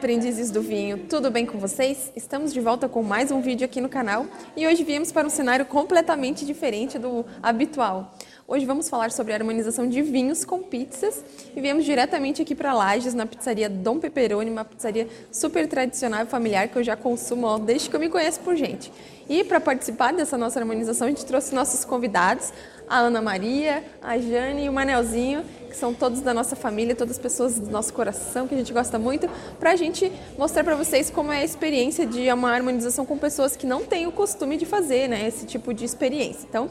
aprendizes 0.00 0.50
do 0.50 0.62
vinho, 0.62 0.96
tudo 0.96 1.30
bem 1.30 1.44
com 1.44 1.58
vocês? 1.58 2.10
Estamos 2.16 2.54
de 2.54 2.60
volta 2.60 2.88
com 2.88 3.02
mais 3.02 3.30
um 3.30 3.42
vídeo 3.42 3.66
aqui 3.66 3.82
no 3.82 3.88
canal 3.90 4.24
e 4.56 4.66
hoje 4.66 4.82
viemos 4.82 5.12
para 5.12 5.26
um 5.26 5.30
cenário 5.30 5.66
completamente 5.66 6.46
diferente 6.46 6.98
do 6.98 7.22
habitual. 7.42 8.14
Hoje 8.48 8.64
vamos 8.64 8.88
falar 8.88 9.12
sobre 9.12 9.34
a 9.34 9.36
harmonização 9.36 9.86
de 9.86 10.00
vinhos 10.00 10.42
com 10.42 10.60
pizzas 10.60 11.22
e 11.54 11.60
viemos 11.60 11.84
diretamente 11.84 12.40
aqui 12.40 12.54
para 12.54 12.72
Lages, 12.72 13.12
na 13.12 13.26
pizzaria 13.26 13.68
Dom 13.68 13.98
Peperoni, 13.98 14.50
uma 14.50 14.64
pizzaria 14.64 15.06
super 15.30 15.68
tradicional 15.68 16.24
e 16.24 16.26
familiar 16.26 16.68
que 16.68 16.78
eu 16.78 16.82
já 16.82 16.96
consumo 16.96 17.46
ó, 17.46 17.58
desde 17.58 17.90
que 17.90 17.94
eu 17.94 18.00
me 18.00 18.08
conheço 18.08 18.40
por 18.40 18.56
gente. 18.56 18.90
E 19.28 19.44
para 19.44 19.60
participar 19.60 20.14
dessa 20.14 20.36
nossa 20.38 20.58
harmonização, 20.58 21.06
a 21.06 21.10
gente 21.10 21.24
trouxe 21.26 21.54
nossos 21.54 21.84
convidados, 21.84 22.52
a 22.90 22.98
Ana 22.98 23.22
Maria, 23.22 23.84
a 24.02 24.18
Jane 24.18 24.64
e 24.64 24.68
o 24.68 24.72
Manelzinho, 24.72 25.44
que 25.68 25.76
são 25.76 25.94
todos 25.94 26.20
da 26.20 26.34
nossa 26.34 26.56
família, 26.56 26.96
todas 26.96 27.16
pessoas 27.16 27.56
do 27.56 27.70
nosso 27.70 27.94
coração, 27.94 28.48
que 28.48 28.54
a 28.56 28.58
gente 28.58 28.72
gosta 28.72 28.98
muito, 28.98 29.30
para 29.60 29.70
a 29.70 29.76
gente 29.76 30.10
mostrar 30.36 30.64
para 30.64 30.74
vocês 30.74 31.08
como 31.08 31.30
é 31.30 31.42
a 31.42 31.44
experiência 31.44 32.04
de 32.04 32.30
uma 32.32 32.52
harmonização 32.52 33.06
com 33.06 33.16
pessoas 33.16 33.54
que 33.54 33.64
não 33.64 33.84
têm 33.84 34.08
o 34.08 34.12
costume 34.12 34.56
de 34.56 34.66
fazer 34.66 35.08
né, 35.08 35.24
esse 35.24 35.46
tipo 35.46 35.72
de 35.72 35.84
experiência. 35.84 36.44
Então, 36.48 36.68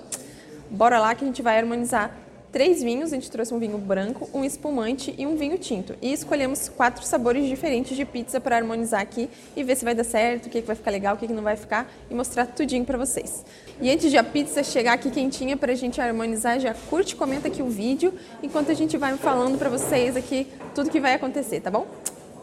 bora 0.70 1.00
lá 1.00 1.16
que 1.16 1.24
a 1.24 1.28
gente 1.28 1.42
vai 1.42 1.58
harmonizar 1.58 2.14
três 2.52 2.82
vinhos, 2.82 3.12
a 3.12 3.16
gente 3.16 3.30
trouxe 3.30 3.54
um 3.54 3.60
vinho 3.60 3.78
branco, 3.78 4.30
um 4.34 4.44
espumante 4.44 5.14
e 5.18 5.26
um 5.26 5.36
vinho 5.36 5.58
tinto. 5.58 5.96
E 6.02 6.12
escolhemos 6.12 6.70
quatro 6.70 7.04
sabores 7.06 7.48
diferentes 7.48 7.96
de 7.96 8.06
pizza 8.06 8.40
para 8.40 8.58
harmonizar 8.58 9.02
aqui 9.02 9.30
e 9.56 9.64
ver 9.64 9.76
se 9.76 9.86
vai 9.86 9.96
dar 9.96 10.04
certo, 10.04 10.48
o 10.48 10.50
que, 10.50 10.62
vai 10.62 10.76
ficar 10.76 10.92
legal, 10.92 11.16
o 11.16 11.18
que, 11.18 11.28
que 11.28 11.34
não 11.34 11.44
vai 11.44 11.56
ficar 11.56 11.92
e 12.10 12.14
mostrar 12.14 12.46
tudinho 12.46 12.86
para 12.86 12.98
vocês. 12.98 13.46
E 13.82 13.90
antes 13.90 14.10
de 14.12 14.18
a 14.18 14.24
pizza 14.24 14.64
chegar 14.64 14.94
aqui 14.94 15.10
quentinha 15.10 15.56
para 15.56 15.72
a 15.72 15.76
gente 15.76 16.02
harmonizar, 16.02 16.60
já 16.60 16.74
curte 16.74 17.14
e 17.14 17.16
comenta 17.16 17.48
aqui 17.48 17.62
o 17.62 17.70
vídeo, 17.70 18.14
enquanto 18.42 18.72
a 18.72 18.76
gente 18.76 18.98
vai 18.98 19.16
falando 19.18 19.58
para 19.58 19.70
vocês 19.70 20.16
aqui 20.16 20.48
tudo 20.74 20.90
que 20.90 21.00
vai 21.00 21.14
acontecer, 21.14 21.62
tá 21.62 21.72
bom? 21.72 21.88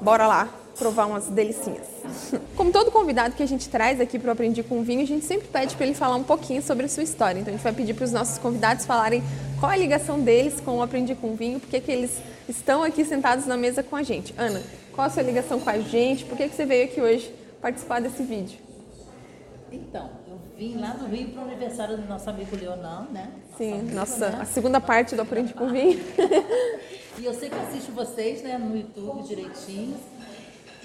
Bora 0.01 0.27
lá! 0.27 0.66
Provar 0.79 1.07
umas 1.07 1.29
delicinhas. 1.29 1.87
Como 2.57 2.71
todo 2.71 2.91
convidado 2.91 3.35
que 3.35 3.43
a 3.43 3.47
gente 3.47 3.69
traz 3.69 4.01
aqui 4.01 4.19
para 4.19 4.29
o 4.29 4.33
Aprendi 4.33 4.63
com 4.63 4.83
Vinho, 4.83 5.03
a 5.03 5.07
gente 5.07 5.25
sempre 5.25 5.49
pede 5.49 5.75
para 5.75 5.87
ele 5.87 5.95
falar 5.95 6.17
um 6.17 6.23
pouquinho 6.23 6.63
sobre 6.63 6.87
a 6.87 6.89
sua 6.89 7.03
história. 7.03 7.41
Então 7.41 7.53
a 7.53 7.57
gente 7.57 7.65
vai 7.65 7.73
pedir 7.73 7.95
para 7.95 8.05
os 8.05 8.13
nossos 8.13 8.39
convidados 8.39 8.85
falarem 8.85 9.23
qual 9.59 9.73
a 9.73 9.77
ligação 9.77 10.21
deles 10.21 10.61
com 10.61 10.79
o 10.79 10.83
Aprendi 10.83 11.15
com 11.15 11.35
Vinho, 11.35 11.59
por 11.59 11.69
que 11.69 11.91
eles 11.91 12.21
estão 12.49 12.83
aqui 12.83 13.05
sentados 13.05 13.47
na 13.47 13.57
mesa 13.57 13.83
com 13.83 13.97
a 13.97 14.03
gente. 14.03 14.35
Ana, 14.37 14.63
qual 14.93 15.07
a 15.07 15.11
sua 15.11 15.23
ligação 15.23 15.59
com 15.61 15.69
a 15.69 15.79
gente? 15.79 16.25
Por 16.25 16.37
que, 16.37 16.49
que 16.49 16.55
você 16.55 16.65
veio 16.65 16.85
aqui 16.85 17.01
hoje 17.01 17.33
participar 17.61 18.01
desse 18.01 18.23
vídeo? 18.23 18.59
Então, 19.71 20.11
eu 20.29 20.39
vim 20.57 20.77
lá 20.77 20.91
do 20.91 21.07
Rio 21.07 21.29
para 21.31 21.43
o 21.43 21.45
aniversário 21.47 21.97
do 21.97 22.07
nosso 22.07 22.31
amigo 22.31 22.57
Leonão, 22.57 23.07
né? 23.11 23.31
Sim, 23.59 23.83
nossa, 23.93 24.31
né? 24.31 24.39
a 24.43 24.45
segunda 24.45 24.81
parte 24.81 25.17
do 25.17 25.23
Aprendi 25.23 25.53
com 25.53 25.69
Vinho. 25.69 26.01
e 27.19 27.25
eu 27.25 27.35
sei 27.35 27.51
que 27.51 27.57
assisto 27.57 27.93
vocês 27.93 28.43
né, 28.43 28.57
no 28.57 28.77
YouTube 28.77 29.23
direitinho. 29.23 29.97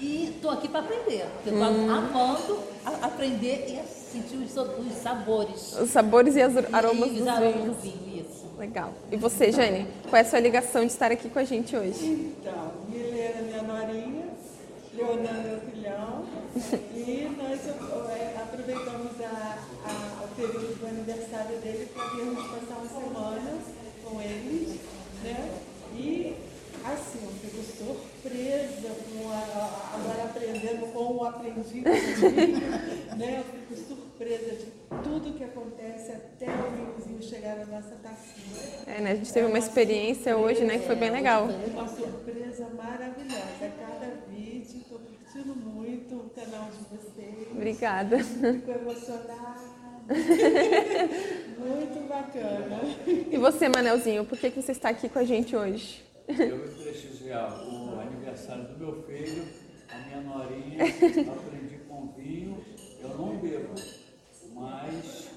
E 0.02 0.30
estou 0.34 0.50
aqui 0.50 0.66
para 0.66 0.80
aprender. 0.80 1.24
Eu 1.46 1.52
estou 1.52 1.68
hum. 1.68 1.88
amando 1.88 2.58
a, 2.84 3.06
aprender 3.06 3.66
e 3.68 3.88
sentir 3.88 4.36
os, 4.36 4.56
os, 4.56 4.92
sabores. 5.00 5.78
Os 5.78 5.90
sabores 5.90 6.34
e 6.34 6.42
as 6.42 6.56
aromas 6.74 7.10
e, 7.10 7.14
dos 7.20 7.28
aromas 7.28 7.54
vinhos. 7.54 7.76
do 7.76 7.82
vinho, 7.82 8.20
isso. 8.20 8.46
Legal. 8.58 8.92
E 9.12 9.16
você, 9.16 9.52
Jane, 9.52 9.86
qual 10.10 10.16
é 10.16 10.22
a 10.22 10.24
sua 10.24 10.40
ligação 10.40 10.84
de 10.84 10.90
estar 10.90 11.12
aqui 11.12 11.28
com 11.28 11.38
a 11.38 11.44
gente 11.44 11.76
hoje? 11.76 12.04
Então, 12.04 12.72
Milena, 12.88 13.38
é 13.38 13.42
minha 13.42 13.62
norinha, 13.62 14.24
Leonardo, 14.92 15.48
meu 15.48 15.60
filhão, 15.70 16.24
e 16.96 17.36
nós 17.38 17.60
é, 18.10 18.36
aproveitamos 18.42 19.12
a, 19.20 19.58
a, 19.86 20.24
o 20.24 20.28
período 20.34 20.80
do 20.80 20.86
aniversário 20.88 21.58
dele 21.58 21.88
para 21.94 22.08
virmos 22.08 22.44
passar 22.48 22.78
uma 22.80 22.88
semana 22.88 23.58
com 24.04 24.20
eles, 24.20 24.80
né? 25.22 25.50
E 25.94 26.41
assim, 26.84 27.20
eu 27.22 27.32
fico 27.32 27.62
surpresa 27.62 28.88
com 28.88 29.30
a, 29.30 29.94
agora 29.94 30.24
aprendendo 30.24 30.92
com 30.92 31.16
o 31.16 31.24
aprendiz 31.24 31.84
né? 33.16 33.38
Eu 33.40 33.44
fico 33.44 33.88
surpresa 33.88 34.56
de 34.56 34.66
tudo 35.02 35.34
que 35.36 35.44
acontece 35.44 36.12
até 36.12 36.46
o 36.46 36.70
vinhozinho 36.70 37.22
chegar 37.22 37.56
na 37.56 37.66
nossa 37.66 37.96
tacinha. 38.02 38.84
É, 38.86 39.00
né? 39.00 39.12
A 39.12 39.14
gente 39.16 39.32
teve 39.32 39.46
uma, 39.46 39.52
uma 39.52 39.58
experiência 39.58 40.36
hoje, 40.36 40.64
né, 40.64 40.78
que 40.78 40.86
foi 40.86 40.96
bem 40.96 41.10
legal. 41.10 41.48
Uma 41.72 41.88
surpresa 41.88 42.68
maravilhosa. 42.76 43.42
Cada 43.60 44.12
vídeo, 44.28 44.78
estou 44.78 44.98
curtindo 44.98 45.54
muito 45.56 46.16
o 46.16 46.30
canal 46.30 46.68
de 46.70 46.96
vocês. 46.96 47.48
Obrigada. 47.50 48.18
Fico 48.18 48.70
emocionada. 48.70 49.72
muito 51.58 52.08
bacana. 52.08 52.80
E 53.30 53.38
você, 53.38 53.68
Manelzinho, 53.68 54.24
por 54.24 54.36
que, 54.36 54.50
que 54.50 54.60
você 54.60 54.72
está 54.72 54.88
aqui 54.88 55.08
com 55.08 55.18
a 55.18 55.24
gente 55.24 55.54
hoje? 55.54 56.11
Eu 56.40 56.58
vim 56.58 56.74
prestigiar 56.82 57.62
o 57.68 57.98
aniversário 58.00 58.64
do 58.68 58.78
meu 58.78 59.02
filho, 59.02 59.48
a 59.90 59.98
minha 59.98 60.20
norinha, 60.22 60.84
aprendi 61.36 61.78
com 61.88 62.12
vinho. 62.16 62.64
Eu 62.98 63.10
não 63.10 63.36
bebo, 63.38 63.74
mas, 64.80 65.30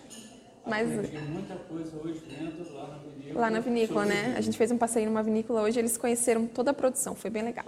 mas 0.66 0.98
aprendi 0.98 1.18
muita 1.18 1.56
coisa 1.56 1.98
hoje 1.98 2.22
dentro, 2.30 2.74
lá 2.74 2.88
na 2.88 2.98
vinícola. 2.98 3.42
Lá 3.42 3.50
na 3.50 3.60
vinícola, 3.60 4.06
né? 4.06 4.36
A 4.38 4.42
gente 4.42 4.58
fez 4.58 4.72
um 4.72 4.78
passeio 4.78 5.08
numa 5.08 5.24
vinícola 5.24 5.62
hoje, 5.62 5.80
eles 5.80 5.98
conheceram 5.98 6.48
toda 6.48 6.72
a 6.72 6.74
produção, 6.74 7.16
foi 7.16 7.30
bem 7.30 7.44
legal. 7.44 7.66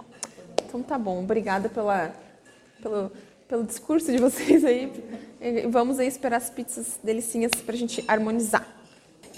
Então 0.64 0.82
tá 0.82 0.98
bom, 0.98 1.22
obrigada 1.22 1.68
pela, 1.68 2.14
pelo, 2.80 3.12
pelo 3.46 3.64
discurso 3.64 4.10
de 4.10 4.18
vocês 4.18 4.64
aí. 4.64 4.92
Vamos 5.68 5.98
aí 5.98 6.06
esperar 6.08 6.36
as 6.38 6.50
pizzas 6.50 6.98
delicinhas 7.02 7.52
pra 7.64 7.76
gente 7.76 8.04
harmonizar. 8.06 8.77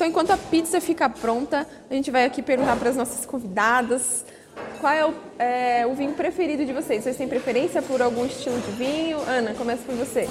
Então, 0.01 0.09
enquanto 0.09 0.31
a 0.31 0.37
pizza 0.39 0.81
fica 0.81 1.11
pronta, 1.11 1.67
a 1.91 1.93
gente 1.93 2.11
vai 2.11 2.25
aqui 2.25 2.41
perguntar 2.41 2.75
para 2.77 2.89
as 2.89 2.97
nossas 2.97 3.27
convidadas 3.27 4.25
qual 4.81 4.91
é 4.95 5.05
o, 5.05 5.15
é 5.39 5.87
o, 5.87 5.93
vinho 5.93 6.15
preferido 6.15 6.65
de 6.65 6.73
vocês. 6.73 7.05
Vocês 7.05 7.19
têm 7.19 7.29
preferência 7.29 7.83
por 7.83 8.01
algum 8.01 8.25
estilo 8.25 8.59
de 8.61 8.71
vinho? 8.83 9.19
Ana, 9.29 9.53
começa 9.53 9.83
por 9.85 9.95
você. 9.95 10.27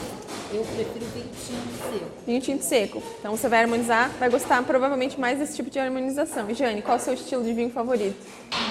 Eu 0.52 0.64
prefiro 0.64 1.06
vinho 1.14 1.30
tinto 1.46 1.92
seco. 1.92 2.12
Vinho 2.26 2.42
tinto 2.42 2.64
seco. 2.64 3.04
Então 3.20 3.38
você 3.38 3.48
vai 3.48 3.62
harmonizar, 3.62 4.10
vai 4.20 4.28
gostar 4.28 4.64
provavelmente 4.64 5.20
mais 5.20 5.38
desse 5.38 5.56
tipo 5.56 5.70
de 5.70 5.78
harmonização. 5.78 6.50
E 6.50 6.56
Jane, 6.56 6.82
qual 6.82 6.98
é 6.98 7.00
o 7.00 7.04
seu 7.04 7.14
estilo 7.14 7.44
de 7.44 7.54
vinho 7.54 7.70
favorito? 7.70 8.18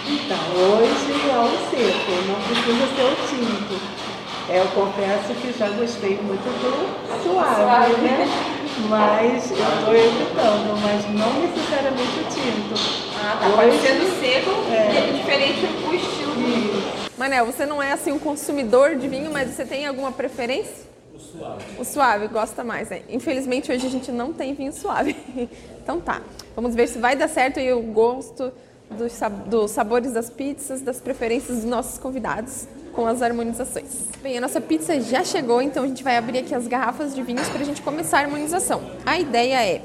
Então, 0.04 0.36
hoje 0.56 1.12
é 1.30 1.38
o 1.38 1.70
seco, 1.70 2.10
não 2.26 2.42
precisa 2.42 2.86
ser 2.96 3.04
o 3.04 3.28
tinto. 3.28 4.08
É, 4.50 4.58
eu 4.58 4.66
confesso 4.68 5.32
que 5.40 5.56
já 5.56 5.68
gostei 5.68 6.16
muito 6.16 6.42
do 6.42 7.22
suave, 7.22 7.54
suave. 7.54 8.02
né? 8.02 8.47
Mas 8.88 9.50
eu 9.50 9.56
estou 9.56 9.94
evitando, 9.94 10.80
mas 10.80 11.04
não 11.12 11.40
necessariamente 11.40 12.20
o 12.20 12.24
tinto. 12.24 12.74
Ah, 13.20 13.38
tá. 13.40 13.50
Pode 13.50 13.78
ser 13.78 13.98
do 13.98 14.20
seco 14.20 14.50
é. 14.70 15.08
e 15.08 15.12
diferente 15.18 15.66
o 15.88 15.94
estilo 15.94 16.34
do 16.34 16.40
vinho. 16.40 16.82
Manel, 17.16 17.46
você 17.46 17.66
não 17.66 17.82
é 17.82 17.92
assim 17.92 18.12
um 18.12 18.18
consumidor 18.18 18.94
de 18.96 19.08
vinho, 19.08 19.32
mas 19.32 19.50
você 19.50 19.64
tem 19.64 19.86
alguma 19.86 20.12
preferência? 20.12 20.86
O 21.12 21.18
suave. 21.18 21.64
O 21.80 21.84
suave, 21.84 22.28
gosta 22.28 22.62
mais, 22.62 22.88
né? 22.90 23.02
Infelizmente 23.08 23.72
hoje 23.72 23.86
a 23.86 23.90
gente 23.90 24.12
não 24.12 24.32
tem 24.32 24.54
vinho 24.54 24.72
suave. 24.72 25.16
Então 25.88 26.02
tá. 26.02 26.20
Vamos 26.54 26.74
ver 26.74 26.86
se 26.86 26.98
vai 26.98 27.16
dar 27.16 27.28
certo 27.28 27.58
e 27.58 27.72
o 27.72 27.80
gosto 27.80 28.52
dos, 28.90 29.18
dos 29.46 29.70
sabores 29.70 30.12
das 30.12 30.28
pizzas, 30.28 30.82
das 30.82 31.00
preferências 31.00 31.56
dos 31.56 31.64
nossos 31.64 31.96
convidados 31.98 32.68
com 32.98 33.06
as 33.06 33.22
harmonizações. 33.22 34.08
Bem, 34.20 34.38
a 34.38 34.40
nossa 34.40 34.60
pizza 34.60 35.00
já 35.00 35.22
chegou, 35.22 35.62
então 35.62 35.84
a 35.84 35.86
gente 35.86 36.02
vai 36.02 36.16
abrir 36.16 36.38
aqui 36.38 36.52
as 36.52 36.66
garrafas 36.66 37.14
de 37.14 37.22
vinhos 37.22 37.48
para 37.48 37.60
a 37.60 37.64
gente 37.64 37.80
começar 37.80 38.18
a 38.18 38.20
harmonização. 38.22 38.82
A 39.06 39.16
ideia 39.16 39.64
é, 39.64 39.82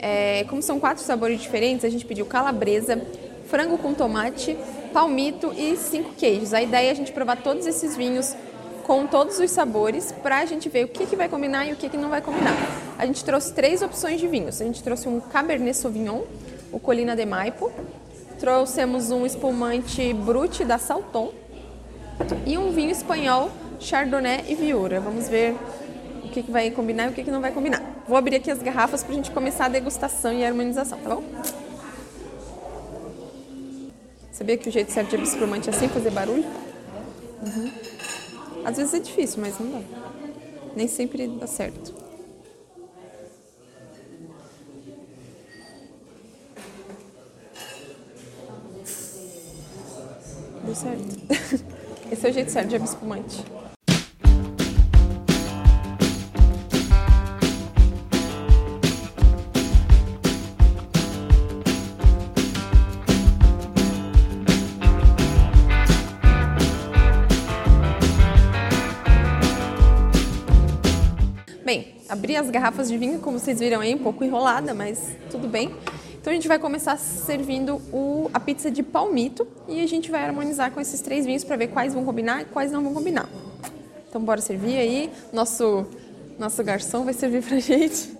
é, 0.00 0.44
como 0.48 0.60
são 0.60 0.80
quatro 0.80 1.00
sabores 1.04 1.40
diferentes, 1.40 1.84
a 1.84 1.88
gente 1.88 2.04
pediu 2.04 2.26
calabresa, 2.26 3.00
frango 3.48 3.78
com 3.78 3.94
tomate, 3.94 4.58
palmito 4.92 5.54
e 5.56 5.76
cinco 5.76 6.10
queijos. 6.14 6.52
A 6.52 6.60
ideia 6.60 6.88
é 6.88 6.90
a 6.90 6.94
gente 6.94 7.12
provar 7.12 7.36
todos 7.36 7.68
esses 7.68 7.96
vinhos 7.96 8.34
com 8.82 9.06
todos 9.06 9.38
os 9.38 9.48
sabores 9.52 10.10
para 10.10 10.38
a 10.38 10.44
gente 10.44 10.68
ver 10.68 10.86
o 10.86 10.88
que, 10.88 11.06
que 11.06 11.14
vai 11.14 11.28
combinar 11.28 11.66
e 11.66 11.72
o 11.72 11.76
que, 11.76 11.88
que 11.88 11.96
não 11.96 12.08
vai 12.08 12.20
combinar. 12.20 12.56
A 12.98 13.06
gente 13.06 13.24
trouxe 13.24 13.54
três 13.54 13.80
opções 13.80 14.18
de 14.18 14.26
vinhos. 14.26 14.60
A 14.60 14.64
gente 14.64 14.82
trouxe 14.82 15.08
um 15.08 15.20
Cabernet 15.20 15.76
Sauvignon, 15.76 16.22
o 16.72 16.80
Colina 16.80 17.14
de 17.14 17.24
Maipo, 17.24 17.70
trouxemos 18.40 19.12
um 19.12 19.24
espumante 19.24 20.12
Brut 20.12 20.64
da 20.64 20.78
Salton, 20.78 21.32
e 22.46 22.56
um 22.56 22.72
vinho 22.72 22.90
espanhol, 22.90 23.50
Chardonnay 23.80 24.44
e 24.48 24.54
Viura. 24.54 25.00
Vamos 25.00 25.28
ver 25.28 25.54
o 26.24 26.28
que, 26.28 26.42
que 26.42 26.50
vai 26.50 26.70
combinar 26.70 27.06
e 27.06 27.08
o 27.10 27.12
que, 27.12 27.22
que 27.22 27.30
não 27.30 27.40
vai 27.40 27.52
combinar. 27.52 27.82
Vou 28.06 28.16
abrir 28.16 28.36
aqui 28.36 28.50
as 28.50 28.62
garrafas 28.62 29.02
para 29.02 29.12
a 29.12 29.16
gente 29.16 29.30
começar 29.30 29.66
a 29.66 29.68
degustação 29.68 30.32
e 30.32 30.44
a 30.44 30.48
harmonização, 30.48 30.98
tá 30.98 31.14
bom? 31.14 31.24
Sabia 34.32 34.56
que 34.56 34.68
o 34.68 34.72
jeito 34.72 34.92
certo 34.92 35.10
de 35.10 35.16
abrir 35.16 35.28
espumante 35.28 35.68
é 35.68 35.72
assim, 35.72 35.88
fazer 35.88 36.10
barulho? 36.10 36.44
Uhum. 37.42 37.70
Às 38.64 38.76
vezes 38.76 38.94
é 38.94 38.98
difícil, 38.98 39.40
mas 39.40 39.58
não 39.58 39.70
dá. 39.70 39.80
Nem 40.74 40.86
sempre 40.86 41.26
dá 41.26 41.46
certo. 41.46 41.94
Deu 50.64 50.74
certo. 50.74 51.66
Esse 52.10 52.26
é 52.26 52.30
o 52.30 52.32
jeito 52.32 52.50
certo 52.52 52.68
de 52.68 52.76
abrir 52.76 52.88
espumante. 52.88 53.44
Bem, 71.64 71.96
abri 72.08 72.36
as 72.36 72.48
garrafas 72.48 72.88
de 72.88 72.96
vinho, 72.96 73.18
como 73.18 73.40
vocês 73.40 73.58
viram 73.58 73.80
aí, 73.80 73.92
um 73.92 73.98
pouco 73.98 74.22
enrolada, 74.22 74.72
mas 74.72 75.16
tudo 75.28 75.48
bem. 75.48 75.74
Então 76.26 76.32
a 76.32 76.34
gente 76.34 76.48
vai 76.48 76.58
começar 76.58 76.98
servindo 76.98 77.76
o, 77.92 78.28
a 78.34 78.40
pizza 78.40 78.68
de 78.68 78.82
palmito 78.82 79.46
e 79.68 79.80
a 79.80 79.86
gente 79.86 80.10
vai 80.10 80.24
harmonizar 80.24 80.72
com 80.72 80.80
esses 80.80 81.00
três 81.00 81.24
vinhos 81.24 81.44
para 81.44 81.54
ver 81.54 81.68
quais 81.68 81.94
vão 81.94 82.04
combinar 82.04 82.42
e 82.42 82.46
quais 82.46 82.72
não 82.72 82.82
vão 82.82 82.92
combinar. 82.92 83.28
Então 84.08 84.20
bora 84.20 84.40
servir 84.40 84.76
aí. 84.76 85.08
Nosso, 85.32 85.86
nosso 86.36 86.64
garçom 86.64 87.04
vai 87.04 87.14
servir 87.14 87.44
pra 87.44 87.60
gente. 87.62 88.15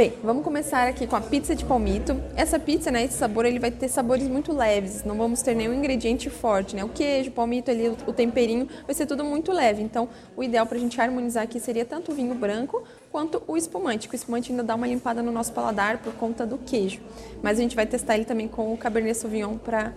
Bem, 0.00 0.14
vamos 0.24 0.42
começar 0.42 0.88
aqui 0.88 1.06
com 1.06 1.14
a 1.14 1.20
pizza 1.20 1.54
de 1.54 1.62
palmito. 1.62 2.18
Essa 2.34 2.58
pizza, 2.58 2.90
né, 2.90 3.04
esse 3.04 3.18
sabor, 3.18 3.44
ele 3.44 3.58
vai 3.58 3.70
ter 3.70 3.86
sabores 3.86 4.26
muito 4.28 4.50
leves, 4.50 5.04
não 5.04 5.14
vamos 5.14 5.42
ter 5.42 5.54
nenhum 5.54 5.74
ingrediente 5.74 6.30
forte, 6.30 6.74
né? 6.74 6.82
O 6.82 6.88
queijo, 6.88 7.28
o 7.28 7.32
palmito 7.34 7.70
ali, 7.70 7.86
o 8.06 8.10
temperinho, 8.10 8.66
vai 8.86 8.94
ser 8.94 9.04
tudo 9.04 9.22
muito 9.22 9.52
leve. 9.52 9.82
Então, 9.82 10.08
o 10.34 10.42
ideal 10.42 10.64
para 10.64 10.78
a 10.78 10.80
gente 10.80 10.98
harmonizar 10.98 11.42
aqui 11.42 11.60
seria 11.60 11.84
tanto 11.84 12.12
o 12.12 12.14
vinho 12.14 12.34
branco 12.34 12.82
quanto 13.12 13.42
o 13.46 13.58
espumante, 13.58 14.08
que 14.08 14.14
o 14.14 14.16
espumante 14.16 14.50
ainda 14.50 14.62
dá 14.62 14.74
uma 14.74 14.86
limpada 14.86 15.22
no 15.22 15.30
nosso 15.30 15.52
paladar 15.52 15.98
por 15.98 16.14
conta 16.14 16.46
do 16.46 16.56
queijo. 16.56 17.02
Mas 17.42 17.58
a 17.58 17.60
gente 17.60 17.76
vai 17.76 17.84
testar 17.84 18.14
ele 18.14 18.24
também 18.24 18.48
com 18.48 18.72
o 18.72 18.78
Cabernet 18.78 19.18
Sauvignon 19.18 19.58
para 19.58 19.92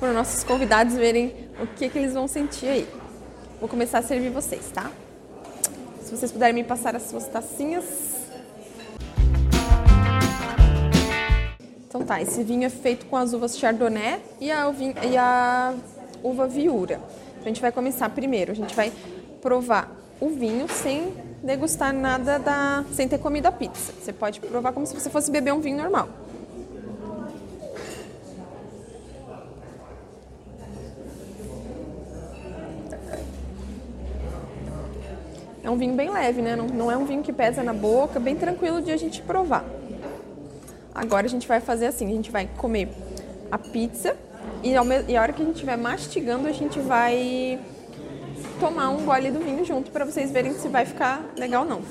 os 0.00 0.14
nossos 0.14 0.44
convidados 0.44 0.94
verem 0.94 1.50
o 1.60 1.66
que, 1.66 1.90
que 1.90 1.98
eles 1.98 2.14
vão 2.14 2.26
sentir 2.26 2.68
aí. 2.68 2.88
Vou 3.60 3.68
começar 3.68 3.98
a 3.98 4.02
servir 4.02 4.30
vocês, 4.30 4.70
tá? 4.72 4.90
Se 6.00 6.10
vocês 6.10 6.32
puderem 6.32 6.54
me 6.54 6.64
passar 6.64 6.96
as 6.96 7.02
suas 7.02 7.26
tacinhas. 7.26 8.21
Tá, 12.06 12.20
esse 12.20 12.42
vinho 12.42 12.64
é 12.64 12.68
feito 12.68 13.06
com 13.06 13.16
as 13.16 13.32
uvas 13.32 13.56
Chardonnay 13.56 14.20
e 14.40 14.50
a, 14.50 14.72
e 15.08 15.16
a 15.16 15.72
uva 16.22 16.48
Viura. 16.48 17.00
A 17.40 17.44
gente 17.46 17.60
vai 17.60 17.70
começar 17.70 18.08
primeiro, 18.10 18.50
a 18.50 18.54
gente 18.54 18.74
vai 18.74 18.92
provar 19.40 19.90
o 20.20 20.28
vinho 20.28 20.68
sem 20.68 21.12
degustar 21.42 21.92
nada 21.92 22.38
da. 22.38 22.84
sem 22.92 23.08
ter 23.08 23.18
comido 23.18 23.46
a 23.46 23.52
pizza. 23.52 23.92
Você 24.00 24.12
pode 24.12 24.40
provar 24.40 24.72
como 24.72 24.86
se 24.86 24.94
você 24.94 25.10
fosse 25.10 25.30
beber 25.30 25.52
um 25.52 25.60
vinho 25.60 25.76
normal. 25.76 26.08
É 35.64 35.70
um 35.70 35.76
vinho 35.76 35.94
bem 35.94 36.10
leve, 36.10 36.42
né? 36.42 36.56
Não, 36.56 36.66
não 36.66 36.90
é 36.90 36.96
um 36.96 37.04
vinho 37.04 37.22
que 37.22 37.32
pesa 37.32 37.62
na 37.62 37.72
boca, 37.72 38.18
bem 38.18 38.34
tranquilo 38.34 38.82
de 38.82 38.90
a 38.90 38.96
gente 38.96 39.22
provar. 39.22 39.64
Agora 40.94 41.26
a 41.26 41.30
gente 41.30 41.48
vai 41.48 41.60
fazer 41.60 41.86
assim, 41.86 42.06
a 42.06 42.14
gente 42.14 42.30
vai 42.30 42.48
comer 42.56 42.88
a 43.50 43.58
pizza 43.58 44.16
e, 44.62 44.70
e 45.08 45.16
a 45.16 45.22
hora 45.22 45.32
que 45.32 45.42
a 45.42 45.44
gente 45.44 45.54
estiver 45.54 45.76
mastigando, 45.76 46.46
a 46.46 46.52
gente 46.52 46.78
vai 46.80 47.58
tomar 48.60 48.90
um 48.90 49.04
gole 49.04 49.30
do 49.30 49.40
vinho 49.40 49.64
junto 49.64 49.90
para 49.90 50.04
vocês 50.04 50.30
verem 50.30 50.52
se 50.54 50.68
vai 50.68 50.84
ficar 50.84 51.24
legal 51.36 51.64
ou 51.64 51.68
não. 51.68 51.82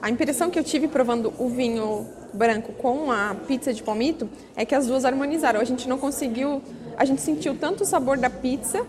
A 0.00 0.10
impressão 0.10 0.50
que 0.50 0.58
eu 0.58 0.64
tive 0.64 0.86
provando 0.86 1.32
o 1.38 1.48
vinho 1.48 2.06
branco 2.32 2.72
com 2.74 3.10
a 3.10 3.34
pizza 3.46 3.72
de 3.72 3.82
palmito 3.82 4.28
é 4.54 4.64
que 4.64 4.74
as 4.74 4.86
duas 4.86 5.04
harmonizaram. 5.04 5.60
A 5.60 5.64
gente 5.64 5.88
não 5.88 5.98
conseguiu, 5.98 6.62
a 6.96 7.04
gente 7.04 7.22
sentiu 7.22 7.56
tanto 7.56 7.84
o 7.84 7.86
sabor 7.86 8.18
da 8.18 8.28
pizza 8.28 8.84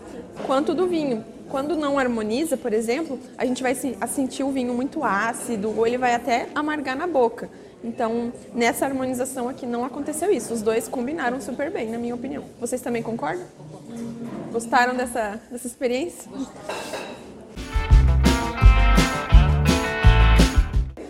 quanto 0.46 0.74
do 0.74 0.86
vinho. 0.86 1.24
Quando 1.48 1.76
não 1.76 1.98
harmoniza, 1.98 2.56
por 2.56 2.72
exemplo, 2.72 3.18
a 3.38 3.46
gente 3.46 3.62
vai 3.62 3.74
sentir 3.74 4.42
o 4.42 4.50
vinho 4.50 4.74
muito 4.74 5.02
ácido 5.04 5.72
ou 5.76 5.86
ele 5.86 5.96
vai 5.96 6.14
até 6.14 6.48
amargar 6.54 6.96
na 6.96 7.06
boca. 7.06 7.48
Então, 7.84 8.32
nessa 8.54 8.86
harmonização 8.86 9.48
aqui 9.48 9.66
não 9.66 9.84
aconteceu 9.84 10.32
isso. 10.32 10.52
Os 10.52 10.62
dois 10.62 10.88
combinaram 10.88 11.40
super 11.40 11.70
bem, 11.70 11.90
na 11.90 11.98
minha 11.98 12.14
opinião. 12.14 12.44
Vocês 12.58 12.80
também 12.80 13.02
concordam? 13.02 13.44
Gostaram 14.50 14.96
dessa, 14.96 15.40
dessa 15.50 15.66
experiência? 15.66 16.30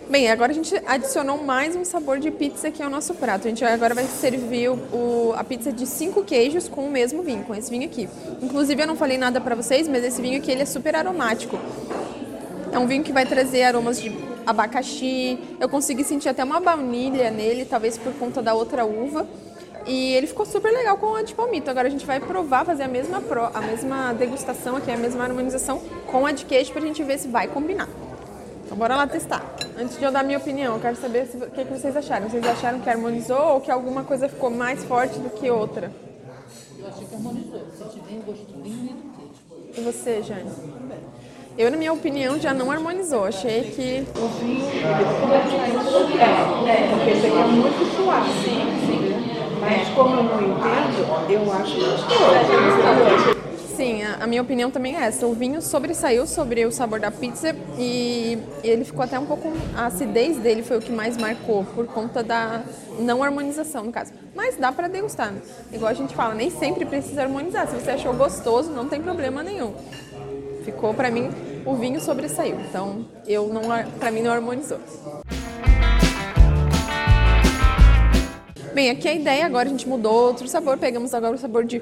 Bem, 0.09 0.31
agora 0.31 0.51
a 0.51 0.55
gente 0.55 0.73
adicionou 0.85 1.43
mais 1.43 1.75
um 1.75 1.83
sabor 1.83 2.17
de 2.17 2.31
pizza 2.31 2.69
aqui 2.69 2.81
ao 2.81 2.89
nosso 2.89 3.13
prato. 3.13 3.45
A 3.45 3.49
gente 3.49 3.63
agora 3.65 3.93
vai 3.93 4.05
servir 4.05 4.69
o, 4.69 5.33
a 5.35 5.43
pizza 5.43 5.71
de 5.71 5.85
cinco 5.85 6.23
queijos 6.23 6.69
com 6.69 6.87
o 6.87 6.89
mesmo 6.89 7.21
vinho, 7.21 7.43
com 7.43 7.53
esse 7.53 7.69
vinho 7.69 7.85
aqui. 7.85 8.07
Inclusive, 8.41 8.83
eu 8.83 8.87
não 8.87 8.95
falei 8.95 9.17
nada 9.17 9.41
para 9.41 9.53
vocês, 9.53 9.87
mas 9.87 10.03
esse 10.05 10.21
vinho 10.21 10.37
aqui 10.37 10.49
ele 10.49 10.61
é 10.61 10.65
super 10.65 10.95
aromático. 10.95 11.59
É 12.71 12.79
um 12.79 12.87
vinho 12.87 13.03
que 13.03 13.11
vai 13.11 13.25
trazer 13.25 13.63
aromas 13.63 13.99
de 13.99 14.09
abacaxi. 14.47 15.37
Eu 15.59 15.67
consegui 15.67 16.03
sentir 16.03 16.29
até 16.29 16.43
uma 16.43 16.59
baunilha 16.59 17.29
nele, 17.29 17.65
talvez 17.65 17.97
por 17.97 18.13
conta 18.13 18.41
da 18.41 18.53
outra 18.53 18.85
uva. 18.85 19.27
E 19.85 20.13
ele 20.13 20.27
ficou 20.27 20.45
super 20.45 20.71
legal 20.71 20.97
com 20.97 21.15
a 21.15 21.21
de 21.21 21.33
palmito. 21.33 21.69
Agora 21.69 21.87
a 21.87 21.91
gente 21.91 22.05
vai 22.05 22.19
provar, 22.19 22.65
fazer 22.65 22.83
a 22.83 22.87
mesma, 22.87 23.21
pro, 23.21 23.45
a 23.45 23.61
mesma 23.61 24.13
degustação 24.13 24.75
aqui, 24.75 24.91
a 24.91 24.97
mesma 24.97 25.23
harmonização 25.23 25.81
com 26.07 26.25
a 26.25 26.31
de 26.31 26.45
queijo 26.45 26.71
pra 26.71 26.81
gente 26.81 27.03
ver 27.03 27.17
se 27.17 27.27
vai 27.27 27.47
combinar. 27.47 27.87
Então 28.65 28.77
bora 28.77 28.97
lá 28.97 29.07
testar. 29.07 29.45
Antes 29.79 29.97
de 29.97 30.03
eu 30.03 30.11
dar 30.11 30.23
minha 30.23 30.37
opinião, 30.37 30.75
eu 30.75 30.81
quero 30.81 30.97
saber 30.97 31.25
se, 31.27 31.37
o 31.37 31.49
que, 31.51 31.63
que 31.63 31.71
vocês 31.71 31.95
acharam. 31.95 32.29
Vocês 32.29 32.45
acharam 32.45 32.81
que 32.81 32.89
harmonizou 32.89 33.53
ou 33.53 33.61
que 33.61 33.71
alguma 33.71 34.03
coisa 34.03 34.27
ficou 34.27 34.49
mais 34.49 34.83
forte 34.83 35.19
do 35.19 35.29
que 35.29 35.49
outra? 35.49 35.89
Eu 36.77 36.87
achei 36.87 37.05
que 37.05 37.15
harmonizou. 37.15 37.61
Senti 37.77 37.99
bem 38.01 38.19
o 38.19 38.61
vinho 38.61 38.85
e 38.85 38.93
do 38.93 39.13
queijo. 39.15 39.77
E 39.77 39.81
você, 39.81 40.21
Jane? 40.21 40.51
Eu, 41.57 41.71
na 41.71 41.77
minha 41.77 41.91
opinião, 41.91 42.39
já 42.39 42.53
não 42.53 42.71
harmonizou. 42.71 43.25
Achei 43.25 43.63
que. 43.63 44.05
O 44.15 44.27
vinho, 44.27 44.63
é, 46.67 46.87
porque 46.91 47.09
esse 47.09 47.25
aqui 47.25 47.35
é 47.35 47.47
muito 47.47 47.95
suave. 47.95 48.29
Sim, 48.43 48.61
sim. 48.85 48.97
Mas 49.59 49.87
como 49.95 50.17
eu 50.17 50.23
não 50.23 50.39
entendo, 50.39 51.31
eu 51.31 51.51
acho 51.51 51.73
gostoso. 51.79 53.37
Sim, 53.75 54.03
a, 54.03 54.23
a, 54.23 54.27
minha 54.27 54.43
opinião 54.43 54.69
também 54.69 54.95
é 54.97 55.05
essa. 55.05 55.25
O 55.25 55.33
vinho 55.33 55.59
sobressaiu 55.59 56.27
sobre 56.27 56.63
o 56.63 56.71
sabor 56.71 56.99
da 56.99 57.09
pizza 57.09 57.55
e 57.75 58.37
ele 58.63 58.85
ficou 58.85 59.03
até 59.03 59.17
um 59.17 59.25
pouco. 59.25 59.51
A 59.75 59.87
acidez 59.87 60.37
dele 60.37 60.61
foi 60.61 60.77
o 60.77 60.81
que 60.81 60.91
mais 60.91 61.17
marcou, 61.17 61.63
por 61.63 61.87
conta 61.87 62.21
da 62.21 62.61
não 62.99 63.23
harmonização, 63.23 63.85
no 63.85 63.91
caso. 63.91 64.13
Mas 64.35 64.55
dá 64.57 64.71
para 64.71 64.87
degustar. 64.87 65.31
Né? 65.31 65.41
Igual 65.73 65.89
a 65.89 65.95
gente 65.95 66.15
fala, 66.15 66.35
nem 66.35 66.51
sempre 66.51 66.85
precisa 66.85 67.23
harmonizar. 67.23 67.67
Se 67.67 67.73
você 67.73 67.91
achou 67.91 68.13
gostoso, 68.13 68.69
não 68.69 68.87
tem 68.87 69.01
problema 69.01 69.41
nenhum. 69.41 69.73
Ficou 70.63 70.93
para 70.93 71.09
mim 71.09 71.31
o 71.67 71.75
vinho 71.75 71.99
sobressaiu. 71.99 72.57
Então, 72.61 73.05
eu 73.27 73.47
não 73.49 73.63
para 73.99 74.09
mim 74.09 74.21
não 74.21 74.31
harmonizou. 74.31 74.79
Bem, 78.73 78.91
aqui 78.91 79.07
a 79.07 79.13
ideia 79.13 79.45
agora 79.45 79.67
a 79.67 79.71
gente 79.71 79.87
mudou 79.89 80.13
outro 80.13 80.47
sabor, 80.47 80.77
pegamos 80.77 81.13
agora 81.13 81.35
o 81.35 81.37
sabor 81.37 81.65
de 81.65 81.81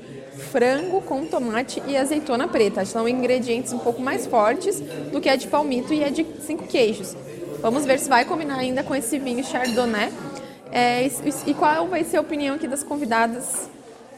frango 0.50 1.02
com 1.02 1.26
tomate 1.26 1.84
e 1.88 1.96
azeitona 1.96 2.48
preta. 2.48 2.86
São 2.86 3.08
ingredientes 3.08 3.74
um 3.74 3.80
pouco 3.80 4.02
mais 4.02 4.26
fortes 4.26 4.80
do 5.12 5.20
que 5.20 5.30
a 5.30 5.36
de 5.36 5.48
palmito 5.48 5.94
e 5.94 6.04
a 6.04 6.10
de 6.10 6.26
cinco 6.40 6.66
queijos. 6.66 7.16
Vamos 7.62 7.86
ver 7.86 8.00
se 8.00 8.08
vai 8.08 8.24
combinar 8.24 8.60
ainda 8.60 8.82
com 8.82 8.96
esse 8.96 9.20
vinho 9.20 9.44
chardonnay. 9.44 10.10
É, 10.72 11.06
e 11.46 11.54
qual 11.54 11.88
vai 11.88 12.04
ser 12.04 12.18
a 12.18 12.22
opinião 12.22 12.56
aqui 12.56 12.68
das 12.68 12.84
convidadas 12.84 13.70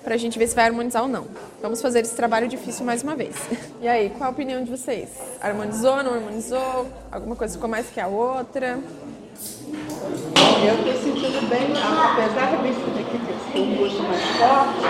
para 0.08 0.16
a 0.16 0.18
gente 0.18 0.40
ver 0.40 0.48
se 0.48 0.56
vai 0.56 0.64
harmonizar 0.64 1.04
ou 1.04 1.10
não. 1.10 1.28
Vamos 1.62 1.82
fazer 1.82 2.00
esse 2.00 2.16
trabalho 2.16 2.48
difícil 2.48 2.86
mais 2.86 3.04
uma 3.04 3.14
vez. 3.14 3.36
E 3.82 3.88
aí, 3.88 4.10
qual 4.10 4.30
a 4.30 4.32
opinião 4.32 4.64
de 4.64 4.72
vocês? 4.72 5.10
Harmonizou, 5.42 6.02
não 6.02 6.14
harmonizou? 6.14 6.88
Alguma 7.12 7.36
coisa 7.36 7.56
ficou 7.56 7.70
mais 7.70 7.88
que 7.90 8.00
a 8.00 8.08
outra? 8.08 8.80
Eu 10.66 10.74
estou 10.76 10.94
sentindo 11.04 11.50
bem, 11.50 11.68
apesar 11.76 12.58
desse 12.64 12.80
daqui 12.96 13.20
ter 13.52 13.60
um 13.60 13.76
gosto 13.76 14.02
mais 14.02 14.24
forte, 14.38 14.88